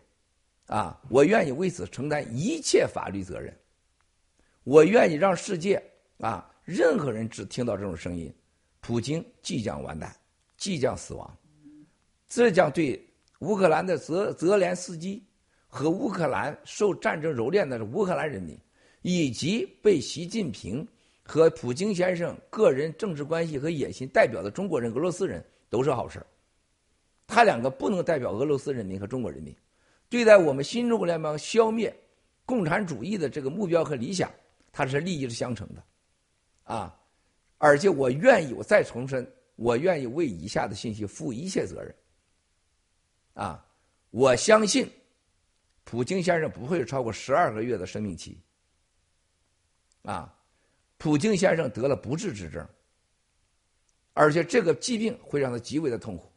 [0.67, 3.55] 啊，我愿意为此承担一切法律责任。
[4.65, 5.83] 我愿意让世界
[6.19, 6.51] 啊。
[6.65, 8.35] 任何人只听到这种声音，
[8.81, 10.11] 普京即将完蛋，
[10.57, 11.39] 即将死亡，
[12.27, 12.99] 这将对
[13.41, 15.23] 乌克兰的泽泽连斯基
[15.67, 18.59] 和乌克兰受战争蹂躏的乌克兰人民，
[19.03, 20.89] 以及被习近平
[21.23, 26.25] 和普京先生个人政治关系和野心代表的中国人、俄罗斯人都是好事
[27.27, 29.55] 他两个不能代表俄罗斯人民和中国人民，
[30.09, 31.95] 对待我们新中国联邦消灭
[32.47, 34.31] 共产主义的这个目标和理想，
[34.75, 35.83] 它是利益是相乘的。
[36.65, 36.99] 啊，
[37.59, 39.25] 而且我愿意，我再重申，
[39.55, 41.95] 我愿意为以下的信息负一切责任。
[43.35, 43.65] 啊，
[44.11, 44.91] 我相信，
[45.85, 48.37] 普京先生不会超过十二个月的生命期。
[50.03, 50.35] 啊，
[50.99, 52.67] 普京先生得了不治之症，
[54.13, 56.31] 而且这个疾病会让他极为的痛苦。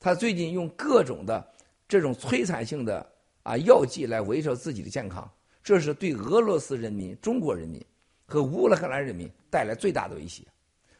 [0.00, 1.54] 他最近用各种的
[1.86, 3.06] 这种摧残性的
[3.42, 5.30] 啊药剂来维持自己的健康，
[5.68, 7.78] 这是对俄罗斯人民、中国人民。
[8.24, 10.42] 和乌克兰人民带来最大的威胁，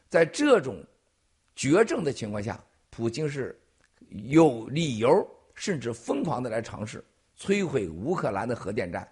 [0.07, 0.83] 在这种
[1.55, 3.59] 绝症的情况下，普京是
[4.09, 7.03] 有理由甚至疯狂的来尝试
[7.35, 9.07] 摧毁乌克兰的核电站，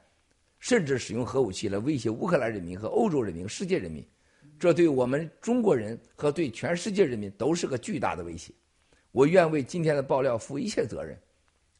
[0.60, 4.04] 甚至使用核武器来威胁乌克兰人民和欧洲人民、世界人民。
[4.60, 8.54] 这对我们中国人和对全世界人民都是个巨大的威胁。
[9.12, 11.16] 我愿为今天的爆料负一切责任，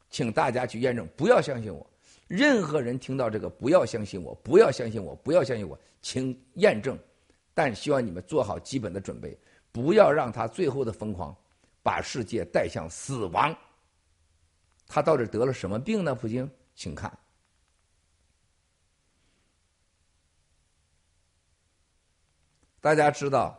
[0.10, 1.88] 请大家去验证，不要相信我。
[2.28, 6.98] 任何人听到这个，不要相信我，不要相信我，不要相信我，请验证。
[7.54, 9.38] 但希望你们做好基本的准备，
[9.72, 11.36] 不要让他最后的疯狂
[11.82, 13.56] 把世界带向死亡。
[14.86, 16.14] 他到底得了什么病呢？
[16.14, 17.12] 普京，请看。
[22.80, 23.58] 大家知道，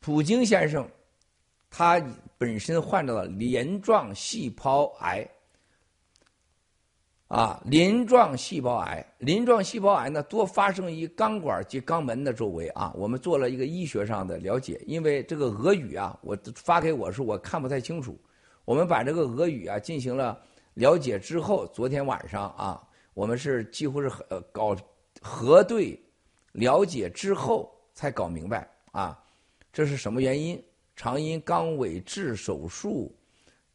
[0.00, 0.86] 普京先生
[1.70, 2.02] 他
[2.36, 5.26] 本身患了镰状细胞癌。
[7.28, 12.90] 啊，鳞状细胞癌，鳞状细胞癌呢多发生于肛管及肛门的周围啊。
[12.96, 18.18] 我们做了一个医学上的了解，因为这个俄语啊，我发给我时我看不太清楚。
[18.64, 20.40] 我们把这个俄语啊进行了
[20.72, 22.82] 了解之后，昨天晚上啊，
[23.12, 24.74] 我们是几乎是呃搞
[25.20, 26.02] 核对
[26.52, 29.22] 了解之后才搞明白啊，
[29.70, 30.62] 这是什么原因？
[30.96, 33.14] 常因肛尾置手术。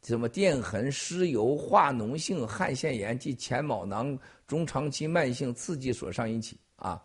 [0.04, 4.16] 什么电痕、湿疣、化脓性汗腺炎及前毛囊
[4.46, 7.02] 中长期慢性刺激所上引起啊！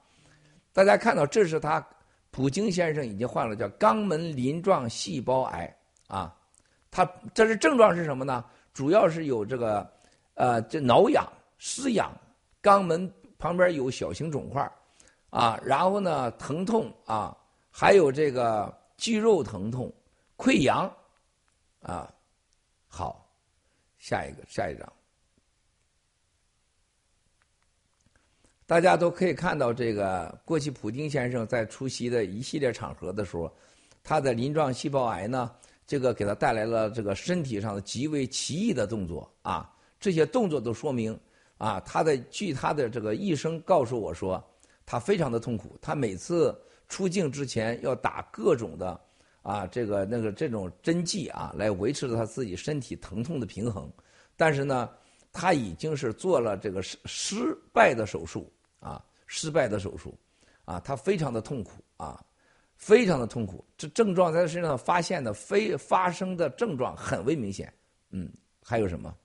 [0.74, 1.86] 大家看到，这是他
[2.30, 5.74] 普京先生已经患了叫肛门鳞状细胞癌
[6.08, 6.36] 啊。
[6.92, 8.44] 他这是症状是什么呢？
[8.74, 9.90] 主要是有这个
[10.34, 11.26] 呃，这挠痒、
[11.58, 12.12] 湿痒，
[12.62, 14.70] 肛门旁边有小型肿块
[15.30, 17.36] 啊，然后呢疼痛啊，
[17.72, 19.90] 还有这个肌肉疼痛、
[20.36, 20.92] 溃疡
[21.82, 22.14] 啊。
[22.92, 23.32] 好，
[24.00, 24.92] 下一个，下一张，
[28.66, 33.56] 大家都可以看到，这个过去普京先生在出席的一系列场合的时候，
[34.04, 35.56] 他的鳞状细胞癌呢，
[35.86, 41.18] 这个给他带来了这个身体上的极为奇异的动作啊，这些动作都说明
[41.58, 44.44] 啊，他的据他的这个医生告诉我说，
[44.84, 49.00] 他非常的痛苦，他每次出镜之前要打各种的。
[49.42, 53.92] 啊，这个那个这种针剂啊，来维持他自己身体疼痛的平衡，
[54.36, 54.90] 但是呢，
[55.32, 60.18] 他已经是做了这个失失败的手术啊，失败的手术，
[60.66, 62.24] 啊，他非常的痛苦啊，
[62.76, 67.74] 非常的痛苦，这症状在他身上发现的非发生的症状很为明显，
[68.12, 69.16] 嗯，还有什么？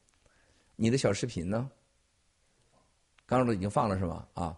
[0.76, 1.70] 你的小视频呢？
[3.26, 4.26] 刚刚都已经放了是吗？
[4.34, 4.56] 啊，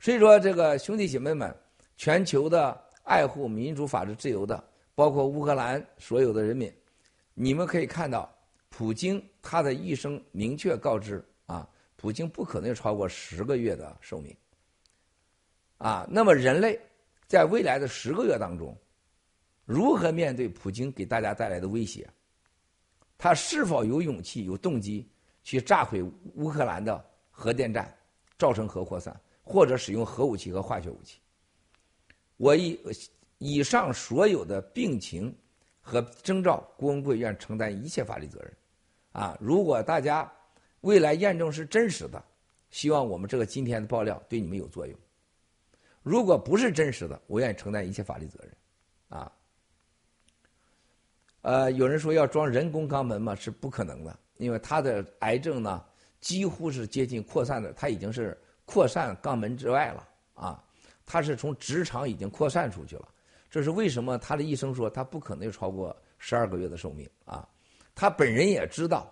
[0.00, 1.54] 所以说这个兄弟姐妹们，
[1.96, 4.62] 全球的爱护民主、法治、自由的。
[4.96, 6.72] 包括乌克兰所有的人民，
[7.34, 8.34] 你们可以看到，
[8.70, 14.34] 普京他的一生明确告知啊，普京不可能超过十个月的寿命。
[15.76, 16.80] 啊，那么人类
[17.26, 18.74] 在未来的十个月当中，
[19.66, 22.08] 如何面对普京给大家带来的威胁？
[23.18, 25.06] 他是否有勇气、有动机
[25.44, 26.02] 去炸毁
[26.36, 27.94] 乌克兰的核电站，
[28.38, 31.20] 造成核扩散，或者使用核武器和化学武器。
[32.38, 32.80] 我以
[33.38, 35.34] 以上所有的病情
[35.80, 38.52] 和征兆，郭文贵愿承担一切法律责任。
[39.12, 40.30] 啊，如果大家
[40.82, 42.22] 未来验证是真实的，
[42.70, 44.98] 希望我们这个今天的爆料对你们有作用。
[46.02, 48.56] 如果不是真实的，我愿意承担一切法律责任。
[49.08, 49.32] 啊，
[51.42, 55.84] 呃，有人说要装人工肛门嘛，是不可能的，因为他的癌症呢，
[56.20, 60.64] 几乎是接近扩散的，他已经是扩散肛门之外了啊。
[61.04, 63.08] 他是从直肠已经扩散出去了，
[63.56, 64.18] 这是为什么？
[64.18, 67.48] 他的医生说他不可能超过十二个月的寿命啊。
[67.94, 69.10] 他本人也知道，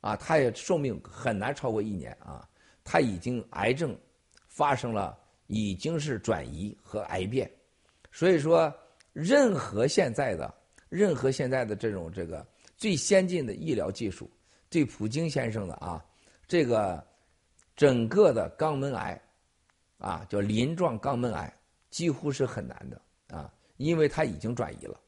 [0.00, 2.48] 啊，他也寿命很难超过一年啊。
[2.82, 3.94] 他已经癌症
[4.48, 5.14] 发生了，
[5.46, 7.50] 已经是转移和癌变，
[8.10, 8.74] 所以说
[9.12, 10.54] 任何现在的
[10.88, 12.46] 任何现在的这种这个
[12.78, 14.30] 最先进的医疗技术，
[14.70, 16.02] 对普京先生的啊
[16.48, 17.06] 这个
[17.76, 19.20] 整个的肛门癌。
[19.98, 21.54] 啊，叫鳞状肛门癌，
[21.90, 23.00] 几乎是很难的
[23.36, 25.00] 啊，因为它已经转移了。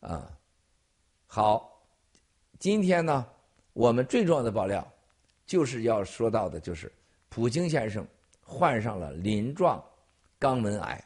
[0.00, 0.38] 啊，
[1.26, 1.82] 好，
[2.58, 3.26] 今天呢，
[3.72, 4.86] 我们最重要的爆料，
[5.46, 6.92] 就是要说到的，就是
[7.28, 8.06] 普京先生
[8.42, 9.82] 患上了鳞状
[10.38, 11.02] 肛门癌，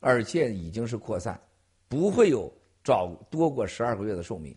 [0.00, 1.40] 而且已经是扩散，
[1.88, 2.52] 不会有
[2.84, 4.54] 早多过十二个月的寿命。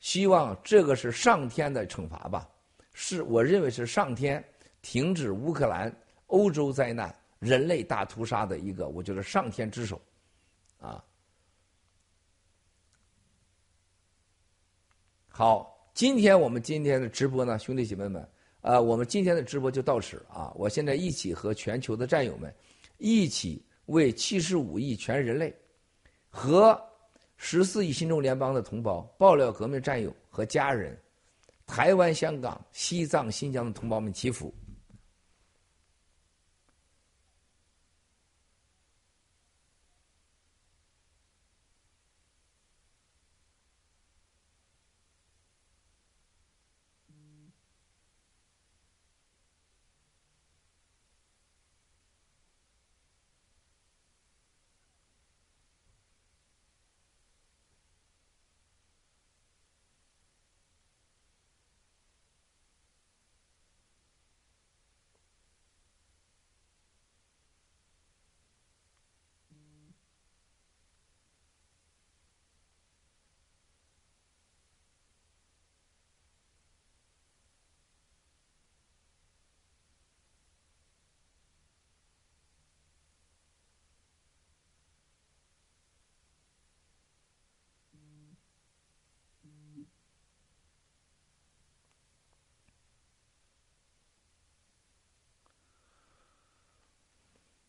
[0.00, 2.48] 希望这个是上天的惩罚吧。
[2.92, 4.44] 是我认为是上天
[4.82, 5.94] 停止乌克兰、
[6.26, 7.14] 欧洲灾难、
[7.44, 10.00] 人类大屠杀的一个，我觉得上天之手，
[10.80, 11.04] 啊。
[15.28, 18.26] 好，今天我们今天的直播呢，兄弟姐妹们，
[18.62, 20.50] 啊，我们今天的直播就到此啊。
[20.54, 22.54] 我现在一起和全球的战友们，
[22.98, 25.54] 一起为七十五亿全人类
[26.30, 26.80] 和
[27.36, 30.98] 十四亿新中联邦的同胞、爆料革命战友和家人。
[31.66, 34.54] 台湾、香港、西藏、新疆的同胞们祈福。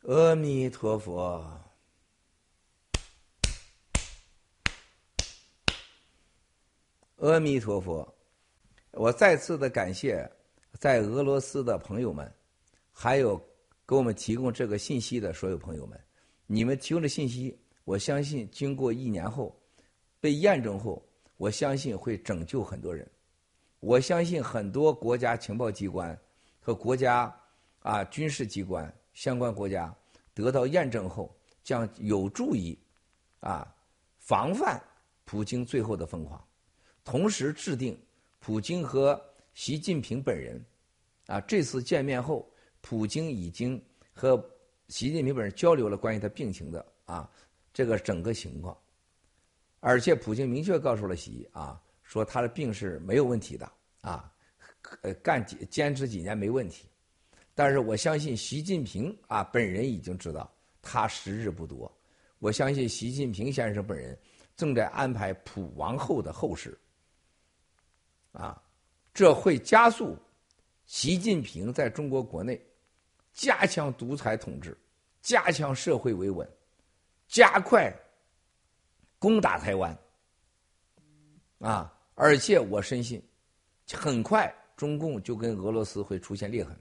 [0.07, 1.44] 阿弥陀佛，
[7.15, 8.15] 阿弥陀佛！
[8.91, 10.30] 我再次的感谢
[10.80, 12.32] 在俄罗斯的朋友们，
[12.91, 13.36] 还有
[13.88, 15.99] 给我们提供这个信息的所有朋友们。
[16.45, 19.60] 你们提供的信息，我相信经过一年后
[20.19, 21.03] 被验证后，
[21.38, 23.10] 我相信会拯救很多人。
[23.80, 26.15] 我相信很多国家情报机关
[26.60, 27.36] 和国家
[27.80, 28.95] 啊军事机关。
[29.15, 29.91] 相关国家
[30.33, 32.77] 得到验证后，将有助于
[33.39, 33.67] 啊
[34.19, 34.79] 防范
[35.23, 36.47] 普京最后的疯狂，
[37.03, 37.99] 同时制定
[38.39, 39.19] 普京和
[39.55, 40.63] 习近平本人
[41.25, 42.47] 啊这次见面后，
[42.81, 43.83] 普京已经
[44.13, 44.37] 和
[44.89, 47.27] 习近平本人交流了关于他病情的啊
[47.73, 48.77] 这个整个情况，
[49.79, 53.71] 而且普京明确告诉了习啊说他的病是没有问题的
[54.01, 54.31] 啊，
[55.01, 56.87] 呃干几坚持几年没问题。
[57.57, 61.91] 但是我相信习近平啊本人已经知道他时日不多，
[62.40, 64.15] 我相信习近平先生本人
[64.57, 66.77] 正在安排普王后的后事，
[68.34, 68.61] 啊，
[69.14, 70.18] 这会加速
[70.86, 72.61] 习近平在中国国内
[73.32, 74.77] 加强独裁统治，
[75.22, 76.48] 加强社会维稳，
[77.27, 77.91] 加快
[79.18, 79.98] 攻打台湾，
[81.60, 83.23] 啊，而且我深信，
[83.94, 86.77] 很快中共就跟俄罗斯会出现裂痕。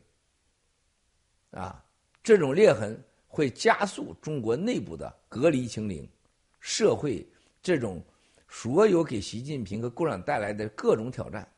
[1.54, 1.82] 啊，
[2.22, 6.08] 这种裂痕会加速中国内部的隔离清零，
[6.60, 7.26] 社会
[7.62, 8.02] 这种
[8.48, 11.48] 所有给习近平和共产党带来的各种挑战，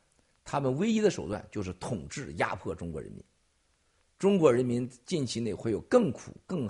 [0.43, 3.23] 他们唯一的手段就是统治压迫中国人民。
[4.19, 6.67] 中国人民近期内会有更苦、更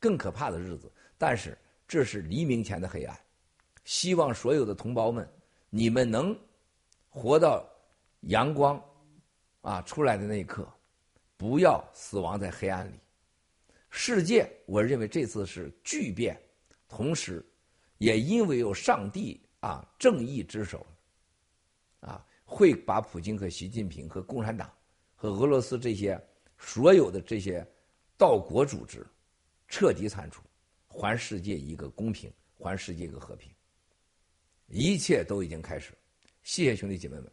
[0.00, 1.56] 更可怕的日子，但是
[1.86, 3.16] 这是黎明前的黑暗。
[3.84, 5.28] 希望所有的同胞们，
[5.70, 6.36] 你们能
[7.08, 7.64] 活到
[8.22, 8.82] 阳光
[9.62, 10.68] 啊出来的那一刻，
[11.38, 12.98] 不要死亡在黑暗里。
[13.88, 16.38] 世界，我认为这次是巨变，
[16.88, 17.42] 同时，
[17.96, 20.84] 也因为有上帝啊正义之手，
[22.00, 24.70] 啊会把普京和习近平和共产党
[25.14, 26.20] 和俄罗斯这些
[26.58, 27.66] 所有的这些
[28.16, 29.06] 岛国组织
[29.68, 30.42] 彻底铲除，
[30.86, 33.50] 还世界一个公平，还世界一个和平。
[34.66, 35.94] 一切都已经开始，
[36.42, 37.32] 谢谢兄弟姐妹们。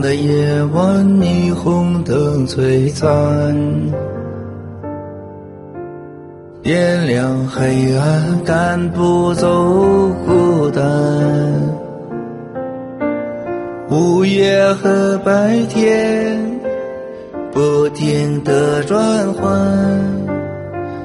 [0.00, 3.54] 的夜晚，霓虹灯璀璨，
[6.62, 9.48] 点亮黑暗，赶不走
[10.26, 10.82] 孤单。
[13.90, 16.38] 午夜和白天
[17.52, 19.50] 不停的转换，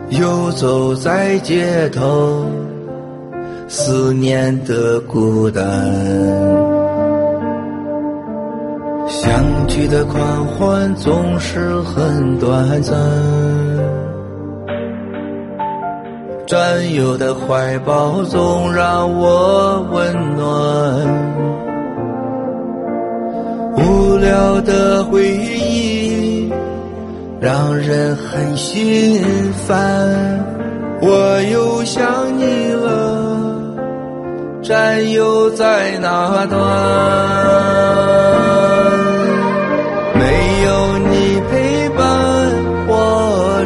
[0.10, 2.45] 游走在街头，
[3.68, 6.62] 思念的孤单。
[9.24, 12.94] 相聚的狂欢总是很短暂，
[16.45, 20.44] 战友的怀抱总让我温暖。
[23.78, 26.52] 无聊的回忆
[27.40, 29.24] 让人很心
[29.66, 29.80] 烦，
[31.02, 32.04] 我又想
[32.38, 33.40] 你了，
[34.62, 37.73] 战友在哪端？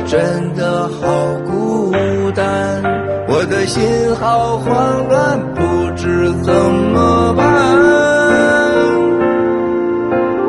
[0.08, 0.98] 真的好
[1.46, 1.92] 孤
[2.34, 2.82] 单，
[3.28, 3.84] 我的心
[4.16, 5.62] 好慌乱，不
[5.98, 7.44] 知怎么办。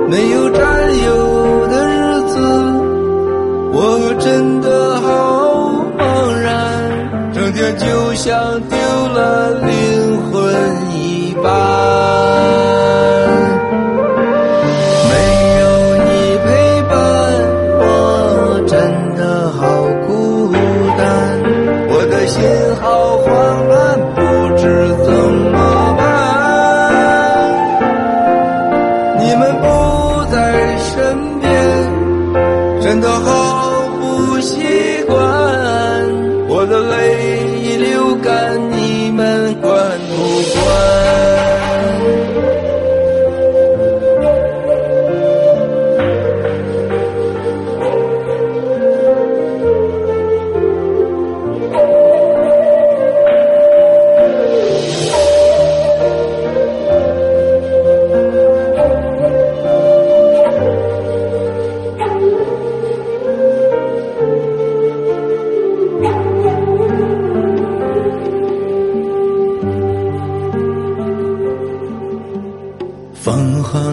[0.09, 0.63] 没有战
[1.05, 2.39] 友的日子，
[3.73, 10.55] 我真的好茫然，整天就像丢了灵魂
[10.93, 12.88] 一般。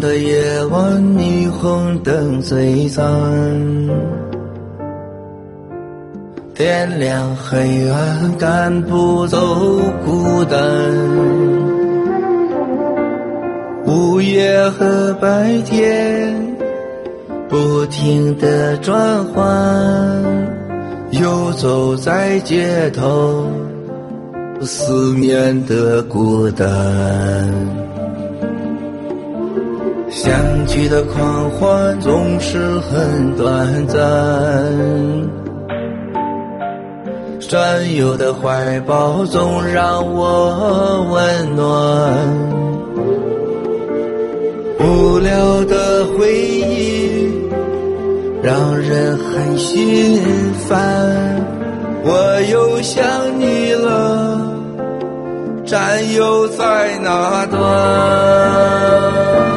[0.01, 3.03] 夜晚霓虹灯璀璨，
[6.53, 9.38] 点亮黑暗，赶不走
[10.05, 10.59] 孤单。
[13.85, 16.35] 午夜和白天
[17.47, 19.45] 不停的转换，
[21.11, 23.47] 游走在街头，
[24.61, 27.85] 思念的孤单。
[30.76, 33.97] 相聚的狂欢总是很短暂，
[37.39, 42.14] 战友的怀抱总让我温暖。
[44.81, 47.31] 无聊的回忆
[48.43, 50.19] 让人很心
[50.68, 51.41] 烦，
[52.03, 53.02] 我又想
[53.39, 54.41] 你了，
[55.65, 59.55] 战友在哪端？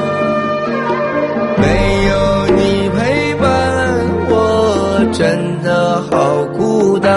[6.79, 7.11] 孤单，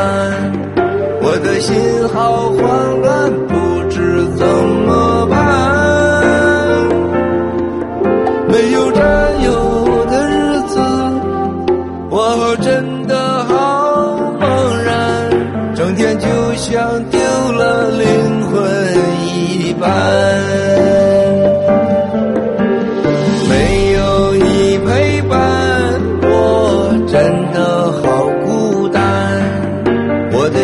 [1.21, 1.77] 我的心
[2.07, 3.53] 好慌乱，不
[3.91, 5.37] 知怎么办。
[8.49, 9.30] 没有这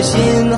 [0.08, 0.57] 心